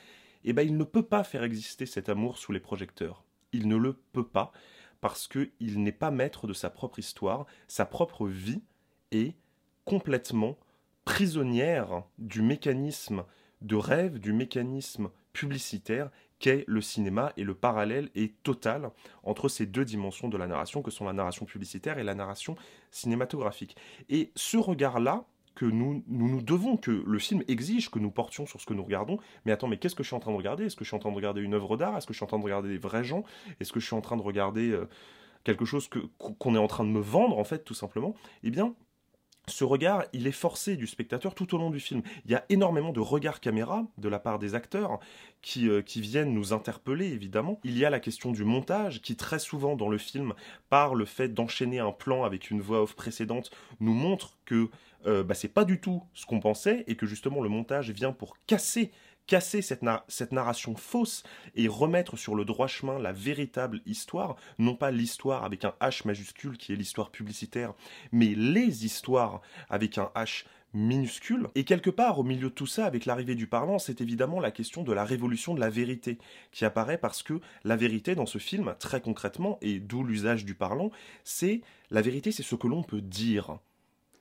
eh 0.45 0.53
ben, 0.53 0.63
il 0.63 0.77
ne 0.77 0.85
peut 0.85 1.03
pas 1.03 1.25
faire 1.25 1.43
exister 1.43 1.87
cet 1.87 2.09
amour 2.09 2.39
sous 2.39 2.53
les 2.53 2.61
projecteurs. 2.61 3.25
Il 3.53 3.69
ne 3.69 3.77
le 3.77 3.95
peut 3.95 4.27
pas, 4.27 4.53
parce 5.01 5.29
qu'il 5.29 5.83
n'est 5.83 5.93
pas 5.93 6.11
maître 6.11 6.47
de 6.47 6.53
sa 6.53 6.71
propre 6.71 6.99
histoire, 6.99 7.47
sa 7.67 7.87
propre 7.87 8.27
vie 8.27 8.63
est 9.11 9.37
complètement 9.85 10.59
prisonnière 11.05 12.05
du 12.19 12.43
mécanisme 12.43 13.25
de 13.63 13.77
rêve, 13.77 14.19
du 14.19 14.33
mécanisme 14.33 15.11
publicitaire 15.33 16.11
qu'est 16.39 16.65
le 16.69 16.81
cinéma, 16.81 17.33
et 17.37 17.45
le 17.45 17.55
parallèle 17.55 18.11
est 18.15 18.41
total 18.43 18.91
entre 19.25 19.49
ces 19.49 19.67
deux 19.67 19.85
dimensions 19.85 20.29
de 20.29 20.37
la 20.37 20.47
narration, 20.47 20.83
que 20.83 20.91
sont 20.91 21.05
la 21.05 21.13
narration 21.13 21.47
publicitaire 21.47 21.99
et 21.99 22.05
la 22.05 22.15
narration 22.15 22.57
cinématographique. 22.91 23.77
Et 24.09 24.31
ce 24.37 24.57
regard-là, 24.57 25.25
que 25.59 25.67
nous, 25.67 26.05
nous, 26.07 26.41
devons, 26.41 26.77
que 26.77 27.03
le 27.05 27.19
film 27.19 27.43
exige 27.49 27.91
que 27.91 27.99
nous 27.99 28.13
portions 28.13 28.47
sur 28.47 28.61
ce 28.61 28.67
que 28.67 28.75
nous 28.75 28.85
regardons. 28.85 29.19
Mais 29.45 29.51
attends, 29.51 29.67
mais 29.67 29.77
qu'est-ce 29.77 29.97
que 29.97 30.05
je 30.05 30.07
suis 30.07 30.15
en 30.15 30.21
train 30.21 30.31
de 30.31 30.37
regarder? 30.37 30.67
Est-ce 30.67 30.77
que 30.77 30.85
je 30.85 30.89
suis 30.89 30.97
en 30.97 31.01
train 31.01 31.11
de 31.11 31.17
regarder 31.17 31.41
une 31.41 31.55
œuvre 31.55 31.77
d'art? 31.77 31.97
Est-ce 31.97 32.07
que 32.07 32.13
je 32.13 32.19
suis 32.19 32.25
en 32.25 32.29
train 32.29 32.39
de 32.39 32.45
regarder 32.45 32.69
des 32.69 32.79
vrais 32.79 33.03
gens? 33.03 33.25
Est-ce 33.59 33.73
que 33.73 33.81
je 33.81 33.87
suis 33.87 33.97
en 33.97 34.01
train 34.01 34.17
de 34.17 34.23
regarder 34.23 34.71
euh, 34.71 34.89
quelque 35.43 35.65
chose 35.65 35.91
qu'on 36.19 36.55
est 36.55 36.59
en 36.59 36.69
train 36.69 36.85
de 36.85 36.91
me 36.91 37.01
vendre, 37.01 37.37
en 37.39 37.43
fait, 37.43 37.65
tout 37.65 37.75
simplement? 37.75 38.15
Eh 38.45 38.51
bien, 38.51 38.77
ce 39.49 39.65
regard, 39.65 40.05
il 40.13 40.27
est 40.27 40.33
forcé 40.33 40.77
du 40.77 40.87
spectateur 40.87 41.35
tout 41.35 41.55
au 41.55 41.59
long 41.59 41.71
du 41.71 41.81
film. 41.81 42.03
Il 42.25 42.31
y 42.31 42.35
a 42.35 42.45
énormément 42.49 42.93
de 42.93 43.01
regards 43.01 43.41
caméra 43.41 43.87
de 43.99 44.09
la 44.09 44.19
part 44.19 44.39
des 44.39 44.55
acteurs 44.55 45.01
qui, 45.43 45.69
euh, 45.69 45.83
qui, 45.83 46.01
viennent 46.01 46.33
nous 46.33 46.53
interpeller, 46.53 47.07
évidemment. 47.07 47.61
Il 47.65 47.77
y 47.77 47.85
a 47.85 47.91
la 47.91 48.01
question 48.01 48.33
du 48.33 48.45
montage 48.45 49.01
qui, 49.03 49.17
très 49.17 49.39
souvent 49.39 49.77
dans 49.77 49.89
le 49.89 49.99
film, 49.99 50.35
par 50.69 50.95
le 50.95 51.05
fait 51.05 51.29
d'enchaîner 51.29 51.79
un 51.79 51.93
plan 51.93 52.25
avec 52.25 52.51
une 52.51 52.61
voix 52.61 52.83
off 52.83 52.95
précédente, 52.95 53.51
nous 53.81 53.95
montre 53.95 54.39
que 54.45 54.69
euh, 55.07 55.23
bah, 55.23 55.35
c'est 55.35 55.49
pas 55.49 55.65
du 55.65 55.81
tout 55.81 56.03
ce 56.13 56.27
qu'on 56.27 56.41
pensait 56.41 56.85
et 56.89 56.97
que 56.97 57.07
justement 57.07 57.41
le 57.41 57.49
montage 57.49 57.91
vient 57.91 58.13
pour 58.13 58.37
casser 58.47 58.91
casser 59.29 59.63
cette, 59.63 60.33
narration 60.33 60.75
fausse 60.75 61.23
et 61.55 61.69
remettre 61.69 62.17
sur 62.17 62.35
le 62.35 62.45
droit 62.45 62.67
chemin 62.67 62.99
la 62.99 63.13
véritable 63.13 63.81
histoire, 63.87 64.35
non 64.59 64.75
pas 64.75 64.91
l'histoire 64.91 65.45
avec 65.45 65.65
un 65.65 65.75
H 65.81 66.05
majuscule 66.07 66.57
qui 66.57 66.73
est 66.73 66.77
l'histoire 66.77 67.11
publicitaire, 67.11 67.75
mais 68.11 68.35
les 68.35 68.85
histoires 68.85 69.41
avec 69.69 69.99
un 69.99 70.11
H 70.17 70.47
minuscule. 70.75 71.49
Et 71.55 71.65
quelque 71.65 71.91
part, 71.91 72.19
au 72.19 72.25
milieu 72.25 72.49
de 72.49 72.55
tout 72.55 72.67
ça, 72.67 72.87
avec 72.87 73.07
l'arrivée 73.07 73.35
du 73.35 73.47
parlant, 73.47 73.79
c'est 73.79 74.01
évidemment 74.01 74.41
la 74.41 74.51
question 74.51 74.83
de 74.83 74.93
la 74.93 75.05
révolution 75.05 75.55
de 75.55 75.61
la 75.61 75.71
vérité 75.71 76.19
qui 76.51 76.65
apparaît 76.65 76.99
parce 76.99 77.23
que 77.23 77.41
la 77.65 77.77
vérité 77.77 78.15
dans 78.15 78.27
ce 78.27 78.39
film, 78.39 78.75
très 78.79 79.01
concrètement, 79.01 79.59
et 79.63 79.79
d'où 79.79 80.05
l'usage 80.05 80.45
du 80.45 80.55
parlant, 80.55 80.91
c'est 81.25 81.61
la 81.91 82.03
vérité, 82.03 82.33
c'est 82.33 82.43
ce 82.43 82.55
que 82.55 82.67
l'on 82.67 82.83
peut 82.83 83.01
dire 83.01 83.59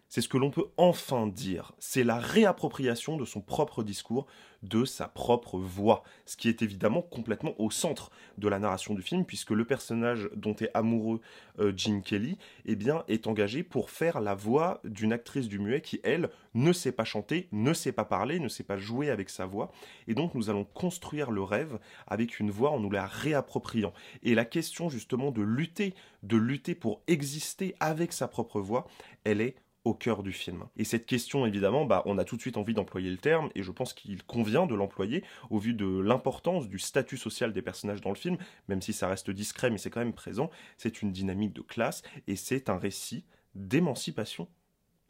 c'est 0.09 0.21
ce 0.21 0.29
que 0.29 0.37
l'on 0.37 0.51
peut 0.51 0.67
enfin 0.77 1.27
dire. 1.27 1.73
C'est 1.79 2.03
la 2.03 2.17
réappropriation 2.17 3.17
de 3.17 3.25
son 3.25 3.41
propre 3.41 3.83
discours, 3.83 4.25
de 4.63 4.85
sa 4.85 5.07
propre 5.07 5.59
voix. 5.59 6.03
Ce 6.25 6.37
qui 6.37 6.49
est 6.49 6.61
évidemment 6.61 7.01
complètement 7.01 7.53
au 7.59 7.69
centre 7.69 8.09
de 8.37 8.47
la 8.47 8.59
narration 8.59 8.93
du 8.93 9.01
film, 9.01 9.25
puisque 9.25 9.51
le 9.51 9.65
personnage 9.65 10.29
dont 10.35 10.55
est 10.55 10.71
amoureux 10.73 11.21
euh, 11.59 11.73
Gene 11.75 12.01
Kelly 12.01 12.37
eh 12.65 12.77
est 13.07 13.27
engagé 13.27 13.63
pour 13.63 13.89
faire 13.89 14.21
la 14.21 14.33
voix 14.33 14.81
d'une 14.83 15.13
actrice 15.13 15.47
du 15.47 15.59
muet 15.59 15.81
qui, 15.81 15.99
elle, 16.03 16.29
ne 16.53 16.71
sait 16.71 16.91
pas 16.91 17.03
chanter, 17.03 17.49
ne 17.51 17.73
sait 17.73 17.91
pas 17.91 18.05
parler, 18.05 18.39
ne 18.39 18.47
sait 18.47 18.63
pas 18.63 18.77
jouer 18.77 19.09
avec 19.09 19.29
sa 19.29 19.45
voix. 19.45 19.71
Et 20.07 20.15
donc 20.15 20.33
nous 20.35 20.49
allons 20.49 20.63
construire 20.63 21.31
le 21.31 21.43
rêve 21.43 21.79
avec 22.07 22.39
une 22.39 22.49
voix 22.49 22.71
en 22.71 22.79
nous 22.79 22.89
la 22.89 23.05
réappropriant. 23.05 23.93
Et 24.23 24.35
la 24.35 24.45
question 24.45 24.89
justement 24.89 25.31
de 25.31 25.41
lutter, 25.41 25.93
de 26.23 26.37
lutter 26.37 26.75
pour 26.75 27.01
exister 27.07 27.75
avec 27.79 28.13
sa 28.13 28.27
propre 28.27 28.59
voix, 28.59 28.87
elle 29.23 29.41
est 29.41 29.55
au 29.87 29.93
cœur 29.93 30.21
du 30.21 30.33
film. 30.33 30.65
Et 30.75 30.83
cette 30.83 31.05
question, 31.05 31.45
évidemment, 31.45 31.85
bah, 31.85 32.03
on 32.05 32.17
a 32.17 32.25
tout 32.25 32.35
de 32.35 32.41
suite 32.41 32.57
envie 32.57 32.73
d'employer 32.73 33.09
le 33.09 33.17
terme, 33.17 33.49
et 33.55 33.63
je 33.63 33.71
pense 33.71 33.93
qu'il 33.93 34.23
convient 34.23 34.65
de 34.65 34.75
l'employer 34.75 35.23
au 35.49 35.59
vu 35.59 35.73
de 35.73 35.99
l'importance 35.99 36.67
du 36.67 36.77
statut 36.77 37.17
social 37.17 37.53
des 37.53 37.61
personnages 37.61 38.01
dans 38.01 38.09
le 38.09 38.15
film, 38.15 38.37
même 38.67 38.81
si 38.81 38.93
ça 38.93 39.07
reste 39.07 39.31
discret, 39.31 39.69
mais 39.69 39.77
c'est 39.77 39.89
quand 39.89 40.01
même 40.01 40.13
présent. 40.13 40.49
C'est 40.77 41.01
une 41.01 41.11
dynamique 41.11 41.53
de 41.53 41.61
classe, 41.61 42.03
et 42.27 42.35
c'est 42.35 42.69
un 42.69 42.77
récit 42.77 43.23
d'émancipation. 43.55 44.47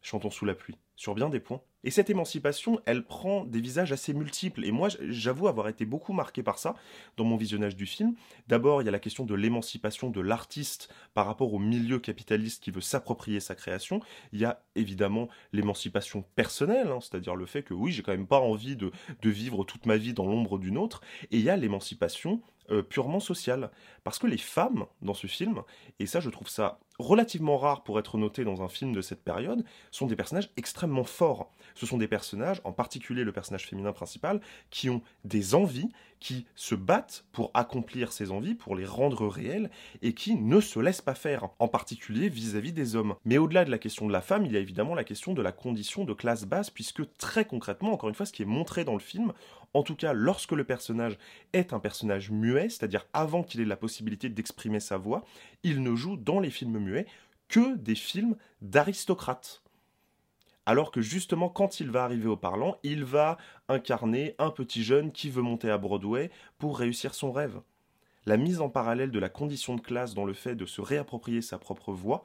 Chantons 0.07 0.29
sous 0.29 0.45
la 0.45 0.55
pluie, 0.55 0.77
sur 0.95 1.15
bien 1.15 1.27
des 1.27 1.41
points. 1.41 1.61
Et 1.83 1.91
cette 1.91 2.09
émancipation, 2.09 2.79
elle 2.85 3.03
prend 3.03 3.43
des 3.43 3.59
visages 3.59 3.91
assez 3.91 4.13
multiples. 4.13 4.63
Et 4.63 4.71
moi, 4.71 4.87
j'avoue 5.01 5.49
avoir 5.49 5.67
été 5.67 5.85
beaucoup 5.85 6.13
marqué 6.13 6.43
par 6.43 6.59
ça 6.59 6.75
dans 7.17 7.25
mon 7.25 7.35
visionnage 7.35 7.75
du 7.75 7.85
film. 7.85 8.15
D'abord, 8.47 8.81
il 8.81 8.85
y 8.85 8.87
a 8.87 8.91
la 8.91 8.99
question 8.99 9.25
de 9.25 9.35
l'émancipation 9.35 10.09
de 10.09 10.21
l'artiste 10.21 10.87
par 11.13 11.25
rapport 11.25 11.53
au 11.53 11.59
milieu 11.59 11.99
capitaliste 11.99 12.63
qui 12.63 12.71
veut 12.71 12.79
s'approprier 12.79 13.41
sa 13.41 13.53
création. 13.53 13.99
Il 14.31 14.39
y 14.39 14.45
a 14.45 14.63
évidemment 14.75 15.27
l'émancipation 15.51 16.23
personnelle, 16.37 16.87
hein, 16.87 16.99
c'est-à-dire 17.01 17.35
le 17.35 17.45
fait 17.45 17.63
que 17.63 17.73
oui, 17.73 17.91
j'ai 17.91 18.01
quand 18.01 18.13
même 18.13 18.27
pas 18.27 18.39
envie 18.39 18.77
de, 18.77 18.93
de 19.21 19.29
vivre 19.29 19.65
toute 19.65 19.85
ma 19.85 19.97
vie 19.97 20.13
dans 20.13 20.25
l'ombre 20.25 20.57
d'une 20.57 20.77
autre. 20.77 21.01
Et 21.31 21.37
il 21.39 21.43
y 21.43 21.49
a 21.49 21.57
l'émancipation 21.57 22.41
euh, 22.71 22.81
purement 22.81 23.19
sociale. 23.19 23.71
Parce 24.03 24.19
que 24.19 24.27
les 24.27 24.37
femmes 24.37 24.85
dans 25.01 25.13
ce 25.13 25.27
film, 25.27 25.61
et 25.99 26.05
ça 26.05 26.19
je 26.19 26.29
trouve 26.29 26.49
ça 26.49 26.79
relativement 26.99 27.57
rare 27.57 27.83
pour 27.83 27.99
être 27.99 28.17
noté 28.17 28.43
dans 28.43 28.61
un 28.63 28.69
film 28.69 28.93
de 28.93 29.01
cette 29.01 29.23
période, 29.23 29.63
sont 29.91 30.07
des 30.07 30.15
personnages 30.15 30.49
extrêmement 30.57 31.03
forts. 31.03 31.51
Ce 31.75 31.85
sont 31.85 31.97
des 31.97 32.07
personnages, 32.07 32.61
en 32.63 32.71
particulier 32.71 33.23
le 33.23 33.31
personnage 33.31 33.67
féminin 33.67 33.93
principal, 33.93 34.41
qui 34.71 34.89
ont 34.89 35.01
des 35.23 35.53
envies, 35.53 35.89
qui 36.19 36.47
se 36.55 36.73
battent 36.73 37.25
pour 37.31 37.51
accomplir 37.53 38.11
ces 38.11 38.31
envies, 38.31 38.55
pour 38.55 38.75
les 38.75 38.85
rendre 38.85 39.27
réelles, 39.27 39.69
et 40.01 40.13
qui 40.13 40.35
ne 40.35 40.59
se 40.59 40.79
laissent 40.79 41.01
pas 41.01 41.13
faire, 41.13 41.49
en 41.59 41.67
particulier 41.67 42.29
vis-à-vis 42.29 42.73
des 42.73 42.95
hommes. 42.95 43.15
Mais 43.25 43.37
au-delà 43.37 43.63
de 43.65 43.69
la 43.71 43.77
question 43.77 44.07
de 44.07 44.11
la 44.11 44.21
femme, 44.21 44.45
il 44.45 44.51
y 44.51 44.57
a 44.57 44.59
évidemment 44.59 44.95
la 44.95 45.03
question 45.03 45.33
de 45.33 45.41
la 45.43 45.51
condition 45.51 46.03
de 46.03 46.13
classe 46.13 46.45
basse, 46.45 46.71
puisque 46.71 47.03
très 47.17 47.45
concrètement, 47.45 47.93
encore 47.93 48.09
une 48.09 48.15
fois, 48.15 48.25
ce 48.25 48.33
qui 48.33 48.41
est 48.41 48.45
montré 48.45 48.83
dans 48.83 48.93
le 48.93 48.99
film, 48.99 49.33
en 49.73 49.83
tout 49.83 49.95
cas 49.95 50.13
lorsque 50.13 50.51
le 50.51 50.63
personnage 50.63 51.17
est 51.53 51.73
un 51.73 51.79
personnage 51.79 52.31
muet, 52.31 52.69
c'est-à-dire 52.69 53.05
avant 53.13 53.43
qu'il 53.43 53.61
ait 53.61 53.65
la 53.65 53.77
possibilité 53.77 54.29
d'exprimer 54.29 54.79
sa 54.79 54.97
voix, 54.97 55.23
il 55.63 55.83
ne 55.83 55.95
joue 55.95 56.17
dans 56.17 56.39
les 56.39 56.49
films 56.49 56.79
muets 56.79 57.07
que 57.47 57.75
des 57.75 57.95
films 57.95 58.35
d'aristocrates. 58.61 59.63
Alors 60.65 60.91
que 60.91 61.01
justement, 61.01 61.47
quand 61.47 61.79
il 61.79 61.89
va 61.91 62.03
arriver 62.03 62.27
au 62.27 62.35
parlant, 62.35 62.77
il 62.83 63.05
va 63.05 63.37
incarner 63.69 64.35
un 64.37 64.51
petit 64.51 64.83
jeune 64.83 65.13
qui 65.13 65.29
veut 65.29 65.41
monter 65.41 65.69
à 65.69 65.77
Broadway 65.77 66.29
pour 66.57 66.77
réussir 66.77 67.15
son 67.15 67.31
rêve. 67.31 67.61
La 68.25 68.35
mise 68.35 68.59
en 68.59 68.69
parallèle 68.69 69.11
de 69.11 69.19
la 69.19 69.29
condition 69.29 69.75
de 69.75 69.81
classe 69.81 70.13
dans 70.13 70.25
le 70.25 70.33
fait 70.33 70.55
de 70.55 70.65
se 70.65 70.81
réapproprier 70.81 71.41
sa 71.41 71.57
propre 71.57 71.93
voix, 71.93 72.23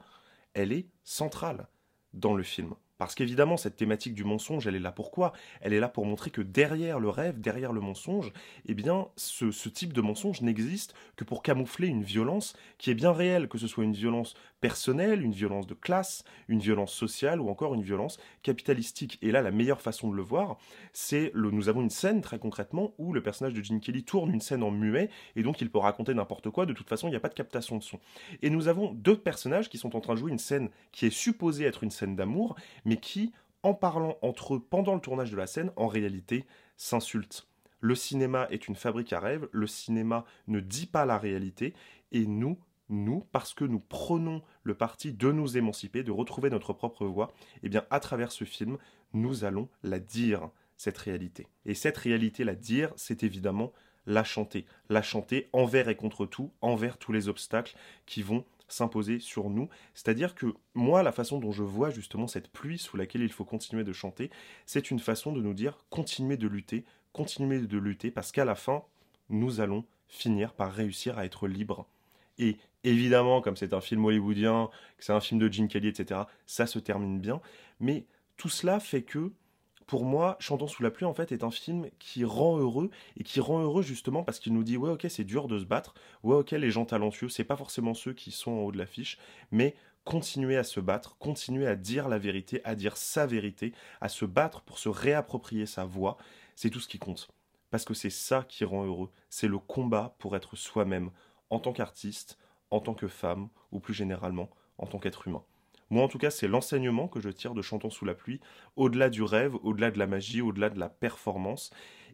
elle 0.53 0.73
est 0.73 0.87
centrale 1.05 1.67
dans 2.13 2.35
le 2.35 2.43
film. 2.43 2.73
Parce 2.97 3.15
qu'évidemment, 3.15 3.57
cette 3.57 3.75
thématique 3.75 4.13
du 4.13 4.23
mensonge, 4.23 4.67
elle 4.67 4.75
est 4.75 4.79
là 4.79 4.91
pourquoi 4.91 5.33
Elle 5.61 5.73
est 5.73 5.79
là 5.79 5.89
pour 5.89 6.05
montrer 6.05 6.29
que 6.29 6.41
derrière 6.41 6.99
le 6.99 7.09
rêve, 7.09 7.39
derrière 7.39 7.73
le 7.73 7.81
mensonge, 7.81 8.31
eh 8.65 8.73
bien, 8.73 9.07
ce, 9.15 9.51
ce 9.51 9.69
type 9.69 9.93
de 9.93 10.01
mensonge 10.01 10.41
n'existe 10.41 10.93
que 11.15 11.23
pour 11.23 11.41
camoufler 11.43 11.87
une 11.87 12.03
violence 12.03 12.55
qui 12.77 12.91
est 12.91 12.95
bien 12.95 13.11
réelle, 13.11 13.47
que 13.47 13.57
ce 13.57 13.67
soit 13.67 13.83
une 13.83 13.93
violence 13.93 14.35
personnelle, 14.63 15.21
une 15.21 15.33
violence 15.33 15.67
de 15.67 15.73
classe, 15.73 16.23
une 16.47 16.59
violence 16.59 16.93
sociale 16.93 17.41
ou 17.41 17.49
encore 17.49 17.73
une 17.73 17.81
violence 17.81 18.17
capitalistique. 18.43 19.19
Et 19.21 19.29
là, 19.29 19.41
la 19.41 19.51
meilleure 19.51 19.81
façon 19.81 20.09
de 20.09 20.15
le 20.15 20.21
voir, 20.21 20.57
c'est 20.93 21.31
le. 21.33 21.51
Nous 21.51 21.67
avons 21.67 21.81
une 21.81 21.89
scène 21.89 22.21
très 22.21 22.39
concrètement 22.39 22.93
où 22.97 23.11
le 23.11 23.21
personnage 23.21 23.53
de 23.53 23.61
Gene 23.61 23.81
Kelly 23.81 24.05
tourne 24.05 24.33
une 24.33 24.39
scène 24.39 24.63
en 24.63 24.71
muet 24.71 25.09
et 25.35 25.43
donc 25.43 25.59
il 25.59 25.69
peut 25.69 25.79
raconter 25.79 26.13
n'importe 26.13 26.49
quoi. 26.49 26.65
De 26.65 26.71
toute 26.71 26.87
façon, 26.87 27.09
il 27.09 27.11
n'y 27.11 27.17
a 27.17 27.19
pas 27.19 27.27
de 27.27 27.33
captation 27.33 27.77
de 27.77 27.83
son. 27.83 27.99
Et 28.41 28.49
nous 28.49 28.69
avons 28.69 28.93
deux 28.93 29.17
personnages 29.17 29.67
qui 29.67 29.77
sont 29.77 29.97
en 29.97 29.99
train 29.99 30.13
de 30.13 30.19
jouer 30.19 30.31
une 30.31 30.39
scène 30.39 30.69
qui 30.93 31.07
est 31.07 31.13
supposée 31.13 31.65
être 31.65 31.83
une 31.83 31.91
scène 31.91 32.15
d'amour, 32.15 32.55
mais 32.85 32.95
qui, 32.95 33.33
en 33.63 33.73
parlant 33.73 34.17
entre 34.21 34.55
eux 34.55 34.61
pendant 34.61 34.95
le 34.95 35.01
tournage 35.01 35.31
de 35.31 35.35
la 35.35 35.45
scène, 35.45 35.71
en 35.75 35.87
réalité 35.87 36.45
s'insultent. 36.77 37.49
Le 37.81 37.95
cinéma 37.95 38.47
est 38.49 38.69
une 38.69 38.75
fabrique 38.75 39.11
à 39.11 39.19
rêves, 39.19 39.49
le 39.51 39.67
cinéma 39.67 40.23
ne 40.47 40.61
dit 40.61 40.85
pas 40.85 41.05
la 41.05 41.17
réalité, 41.17 41.73
et 42.13 42.25
nous, 42.25 42.57
nous, 42.89 43.25
parce 43.31 43.53
que 43.53 43.65
nous 43.65 43.79
prenons 43.79 44.41
le 44.63 44.75
parti 44.75 45.13
de 45.13 45.31
nous 45.31 45.57
émanciper, 45.57 46.03
de 46.03 46.11
retrouver 46.11 46.49
notre 46.49 46.73
propre 46.73 47.05
voix, 47.05 47.33
eh 47.63 47.69
bien, 47.69 47.85
à 47.89 47.99
travers 47.99 48.31
ce 48.31 48.43
film, 48.43 48.77
nous 49.13 49.45
allons 49.45 49.69
la 49.83 49.99
dire, 49.99 50.49
cette 50.77 50.97
réalité. 50.97 51.47
Et 51.65 51.75
cette 51.75 51.97
réalité, 51.97 52.43
la 52.43 52.55
dire, 52.55 52.91
c'est 52.95 53.23
évidemment 53.23 53.71
la 54.05 54.23
chanter. 54.23 54.65
La 54.89 55.01
chanter 55.01 55.49
envers 55.53 55.87
et 55.87 55.95
contre 55.95 56.25
tout, 56.25 56.51
envers 56.61 56.97
tous 56.97 57.13
les 57.13 57.29
obstacles 57.29 57.75
qui 58.05 58.21
vont 58.21 58.43
s'imposer 58.67 59.19
sur 59.19 59.49
nous. 59.49 59.69
C'est-à-dire 59.93 60.35
que 60.35 60.47
moi, 60.73 61.03
la 61.03 61.11
façon 61.11 61.39
dont 61.39 61.51
je 61.51 61.63
vois 61.63 61.89
justement 61.89 62.27
cette 62.27 62.49
pluie 62.49 62.79
sous 62.79 62.97
laquelle 62.97 63.21
il 63.21 63.31
faut 63.31 63.45
continuer 63.45 63.83
de 63.83 63.93
chanter, 63.93 64.29
c'est 64.65 64.91
une 64.91 64.99
façon 64.99 65.31
de 65.31 65.41
nous 65.41 65.53
dire 65.53 65.77
continuez 65.89 66.37
de 66.37 66.47
lutter, 66.47 66.83
continuez 67.13 67.59
de 67.59 67.77
lutter, 67.77 68.11
parce 68.11 68.31
qu'à 68.31 68.45
la 68.45 68.55
fin, 68.55 68.83
nous 69.29 69.59
allons 69.61 69.85
finir 70.07 70.53
par 70.53 70.73
réussir 70.73 71.17
à 71.17 71.25
être 71.25 71.47
libres. 71.47 71.87
Et 72.39 72.57
évidemment, 72.83 73.41
comme 73.41 73.55
c'est 73.55 73.73
un 73.73 73.81
film 73.81 74.05
hollywoodien, 74.05 74.69
que 74.97 75.03
c'est 75.03 75.13
un 75.13 75.19
film 75.19 75.39
de 75.39 75.51
Gene 75.51 75.67
Kelly, 75.67 75.87
etc., 75.87 76.21
ça 76.45 76.65
se 76.65 76.79
termine 76.79 77.19
bien. 77.19 77.41
Mais 77.79 78.05
tout 78.37 78.49
cela 78.49 78.79
fait 78.79 79.03
que, 79.03 79.31
pour 79.85 80.05
moi, 80.05 80.37
Chantons 80.39 80.67
sous 80.67 80.83
la 80.83 80.91
pluie, 80.91 81.05
en 81.05 81.13
fait, 81.13 81.31
est 81.31 81.43
un 81.43 81.51
film 81.51 81.87
qui 81.99 82.25
rend 82.25 82.57
heureux, 82.57 82.89
et 83.17 83.23
qui 83.23 83.39
rend 83.39 83.61
heureux 83.61 83.83
justement 83.83 84.23
parce 84.23 84.39
qu'il 84.39 84.53
nous 84.53 84.63
dit, 84.63 84.77
ouais, 84.77 84.91
ok, 84.91 85.05
c'est 85.09 85.23
dur 85.23 85.47
de 85.47 85.59
se 85.59 85.65
battre, 85.65 85.93
ouais, 86.23 86.35
ok, 86.35 86.51
les 86.51 86.71
gens 86.71 86.85
talentueux, 86.85 87.29
c'est 87.29 87.43
pas 87.43 87.57
forcément 87.57 87.93
ceux 87.93 88.13
qui 88.13 88.31
sont 88.31 88.51
en 88.51 88.61
haut 88.61 88.71
de 88.71 88.77
l'affiche, 88.77 89.17
mais 89.51 89.75
continuer 90.03 90.57
à 90.57 90.63
se 90.63 90.79
battre, 90.79 91.17
continuer 91.17 91.67
à 91.67 91.75
dire 91.75 92.09
la 92.09 92.17
vérité, 92.17 92.61
à 92.65 92.75
dire 92.75 92.97
sa 92.97 93.25
vérité, 93.25 93.73
à 94.01 94.09
se 94.09 94.25
battre 94.25 94.61
pour 94.61 94.77
se 94.77 94.89
réapproprier 94.89 95.65
sa 95.65 95.85
voix, 95.85 96.17
c'est 96.55 96.69
tout 96.69 96.79
ce 96.79 96.87
qui 96.87 96.99
compte. 96.99 97.29
Parce 97.71 97.85
que 97.85 97.93
c'est 97.93 98.09
ça 98.09 98.45
qui 98.47 98.65
rend 98.65 98.85
heureux, 98.85 99.09
c'est 99.29 99.47
le 99.47 99.57
combat 99.57 100.15
pour 100.19 100.35
être 100.35 100.55
soi-même, 100.55 101.09
en 101.49 101.59
tant 101.59 101.73
qu'artiste, 101.73 102.37
en 102.73 102.79
tant 102.79 102.95
que 102.95 103.07
femme, 103.07 103.49
ou 103.71 103.79
plus 103.79 103.93
généralement, 103.93 104.49
en 104.79 104.87
tant 104.87 104.97
qu'être 104.97 105.27
humain. 105.27 105.43
Moi, 105.91 106.03
en 106.03 106.07
tout 106.07 106.17
cas, 106.17 106.31
c'est 106.31 106.47
l'enseignement 106.47 107.07
que 107.07 107.19
je 107.19 107.29
tire 107.29 107.53
de 107.53 107.61
Chantons 107.61 107.91
sous 107.91 108.03
la 108.03 108.15
pluie, 108.15 108.41
au-delà 108.75 109.11
du 109.11 109.21
rêve, 109.21 109.55
au-delà 109.61 109.91
de 109.91 109.99
la 109.99 110.07
magie, 110.07 110.41
au-delà 110.41 110.71
de 110.71 110.79
la 110.79 110.89
performance. 110.89 111.69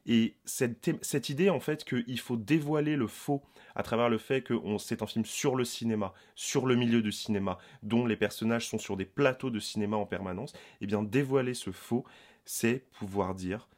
Et 0.05 0.35
cette, 0.43 1.29
idée, 1.29 1.49
en 1.49 1.61
fait, 1.61 1.85
qu'il 1.85 2.19
faut 2.19 2.35
dévoiler 2.35 2.97
le 2.97 3.07
faux 3.07 3.41
à 3.75 3.83
travers 3.83 4.09
le 4.09 4.17
fait 4.17 4.41
que 4.41 4.53
c'est 4.79 5.01
un 5.01 5.07
film 5.07 5.23
sur 5.23 5.55
le 5.55 5.63
cinéma, 5.63 6.13
sur 6.35 6.65
le 6.65 6.75
milieu 6.75 7.01
du 7.01 7.13
cinéma, 7.13 7.57
dont 7.81 8.05
les 8.05 8.17
personnages 8.17 8.67
sont 8.67 8.79
sur 8.79 8.97
des 8.97 9.05
plateaux 9.05 9.49
de 9.49 9.59
cinéma 9.59 9.95
en 9.95 10.05
permanence, 10.05 10.51
eh 10.81 10.85
bien, 10.85 11.01
dévoiler 11.01 11.53
ce 11.53 11.71
faux, 11.71 12.03
c'est 12.43 12.83
pouvoir 12.91 13.33
dire 13.33 13.69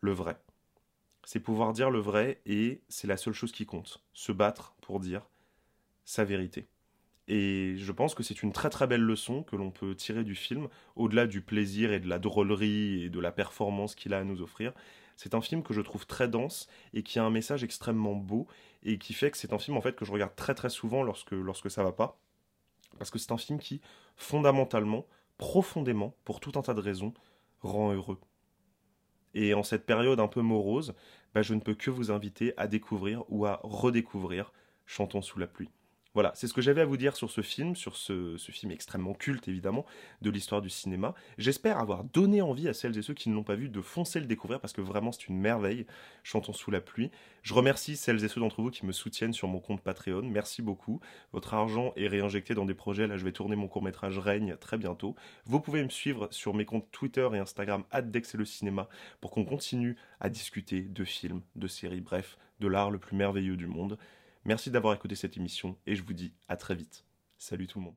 le 0.00 0.12
vrai. 0.12 0.38
C'est 1.24 1.40
pouvoir 1.40 1.74
dire 1.74 1.90
le 1.90 2.00
vrai 2.00 2.40
et 2.46 2.80
c'est 2.88 3.06
la 3.06 3.18
seule 3.18 3.34
chose 3.34 3.52
qui 3.52 3.66
compte. 3.66 4.02
Se 4.14 4.32
battre 4.32 4.74
pour 4.80 4.98
dire 4.98 5.28
sa 6.04 6.24
vérité. 6.24 6.68
Et 7.28 7.74
je 7.76 7.92
pense 7.92 8.14
que 8.14 8.22
c'est 8.22 8.42
une 8.42 8.52
très 8.52 8.68
très 8.68 8.86
belle 8.86 9.02
leçon 9.02 9.42
que 9.42 9.56
l'on 9.56 9.70
peut 9.70 9.94
tirer 9.94 10.24
du 10.24 10.34
film, 10.34 10.68
au-delà 10.96 11.26
du 11.26 11.40
plaisir 11.40 11.92
et 11.92 12.00
de 12.00 12.08
la 12.08 12.18
drôlerie 12.18 13.04
et 13.04 13.10
de 13.10 13.20
la 13.20 13.32
performance 13.32 13.94
qu'il 13.94 14.12
a 14.12 14.18
à 14.18 14.24
nous 14.24 14.42
offrir. 14.42 14.72
C'est 15.16 15.34
un 15.34 15.40
film 15.40 15.62
que 15.62 15.72
je 15.72 15.80
trouve 15.80 16.06
très 16.06 16.26
dense 16.26 16.68
et 16.94 17.02
qui 17.02 17.18
a 17.18 17.24
un 17.24 17.30
message 17.30 17.62
extrêmement 17.62 18.14
beau 18.14 18.48
et 18.82 18.98
qui 18.98 19.12
fait 19.12 19.30
que 19.30 19.36
c'est 19.36 19.52
un 19.52 19.58
film 19.58 19.76
en 19.76 19.80
fait 19.80 19.94
que 19.94 20.04
je 20.04 20.12
regarde 20.12 20.34
très 20.34 20.54
très 20.54 20.70
souvent 20.70 21.02
lorsque, 21.04 21.32
lorsque 21.32 21.70
ça 21.70 21.84
va 21.84 21.92
pas. 21.92 22.18
Parce 22.98 23.10
que 23.10 23.18
c'est 23.18 23.32
un 23.32 23.38
film 23.38 23.58
qui, 23.58 23.80
fondamentalement, 24.16 25.06
profondément, 25.38 26.14
pour 26.24 26.40
tout 26.40 26.52
un 26.56 26.62
tas 26.62 26.74
de 26.74 26.80
raisons, 26.80 27.14
rend 27.60 27.92
heureux. 27.92 28.20
Et 29.34 29.54
en 29.54 29.62
cette 29.62 29.86
période 29.86 30.20
un 30.20 30.28
peu 30.28 30.42
morose, 30.42 30.94
bah, 31.34 31.42
je 31.42 31.54
ne 31.54 31.60
peux 31.60 31.74
que 31.74 31.90
vous 31.90 32.10
inviter 32.10 32.52
à 32.56 32.66
découvrir 32.66 33.24
ou 33.28 33.46
à 33.46 33.60
redécouvrir 33.62 34.52
Chantons 34.84 35.22
sous 35.22 35.38
la 35.38 35.46
pluie. 35.46 35.70
Voilà, 36.14 36.32
c'est 36.34 36.46
ce 36.46 36.52
que 36.52 36.60
j'avais 36.60 36.82
à 36.82 36.84
vous 36.84 36.98
dire 36.98 37.16
sur 37.16 37.30
ce 37.30 37.40
film, 37.40 37.74
sur 37.74 37.96
ce, 37.96 38.36
film 38.36 38.70
extrêmement 38.70 39.14
culte 39.14 39.48
évidemment 39.48 39.86
de 40.20 40.28
l'histoire 40.28 40.60
du 40.60 40.68
cinéma. 40.68 41.14
J'espère 41.38 41.78
avoir 41.78 42.04
donné 42.04 42.42
envie 42.42 42.68
à 42.68 42.74
celles 42.74 42.98
et 42.98 43.02
ceux 43.02 43.14
qui 43.14 43.30
ne 43.30 43.34
l'ont 43.34 43.44
pas 43.44 43.54
vu 43.54 43.70
de 43.70 43.80
foncer 43.80 44.20
le 44.20 44.26
découvrir 44.26 44.60
parce 44.60 44.74
que 44.74 44.82
vraiment 44.82 45.10
c'est 45.10 45.28
une 45.28 45.38
merveille, 45.38 45.86
Chantons 46.22 46.52
sous 46.52 46.70
la 46.70 46.82
pluie. 46.82 47.10
Je 47.42 47.54
remercie 47.54 47.96
celles 47.96 48.22
et 48.22 48.28
ceux 48.28 48.40
d'entre 48.42 48.60
vous 48.60 48.70
qui 48.70 48.84
me 48.84 48.92
soutiennent 48.92 49.32
sur 49.32 49.48
mon 49.48 49.58
compte 49.58 49.80
Patreon, 49.80 50.22
merci 50.22 50.60
beaucoup. 50.60 51.00
Votre 51.32 51.54
argent 51.54 51.94
est 51.96 52.08
réinjecté 52.08 52.54
dans 52.54 52.66
des 52.66 52.74
projets, 52.74 53.06
là 53.06 53.16
je 53.16 53.24
vais 53.24 53.32
tourner 53.32 53.56
mon 53.56 53.68
court 53.68 53.82
métrage 53.82 54.18
Règne 54.18 54.56
très 54.56 54.76
bientôt. 54.76 55.16
Vous 55.46 55.60
pouvez 55.60 55.82
me 55.82 55.88
suivre 55.88 56.28
sur 56.30 56.52
mes 56.52 56.66
comptes 56.66 56.90
Twitter 56.92 57.26
et 57.32 57.38
Instagram, 57.38 57.84
Dex 58.02 58.34
et 58.34 58.38
le 58.38 58.44
cinéma, 58.44 58.86
pour 59.22 59.30
qu'on 59.30 59.46
continue 59.46 59.96
à 60.20 60.28
discuter 60.28 60.82
de 60.82 61.04
films, 61.04 61.40
de 61.56 61.66
séries, 61.68 62.02
bref, 62.02 62.36
de 62.60 62.68
l'art 62.68 62.90
le 62.90 62.98
plus 62.98 63.16
merveilleux 63.16 63.56
du 63.56 63.66
monde. 63.66 63.96
Merci 64.44 64.70
d'avoir 64.70 64.94
écouté 64.94 65.14
cette 65.14 65.36
émission 65.36 65.76
et 65.86 65.94
je 65.94 66.02
vous 66.02 66.14
dis 66.14 66.34
à 66.48 66.56
très 66.56 66.74
vite. 66.74 67.04
Salut 67.38 67.66
tout 67.68 67.78
le 67.78 67.84
monde. 67.84 67.96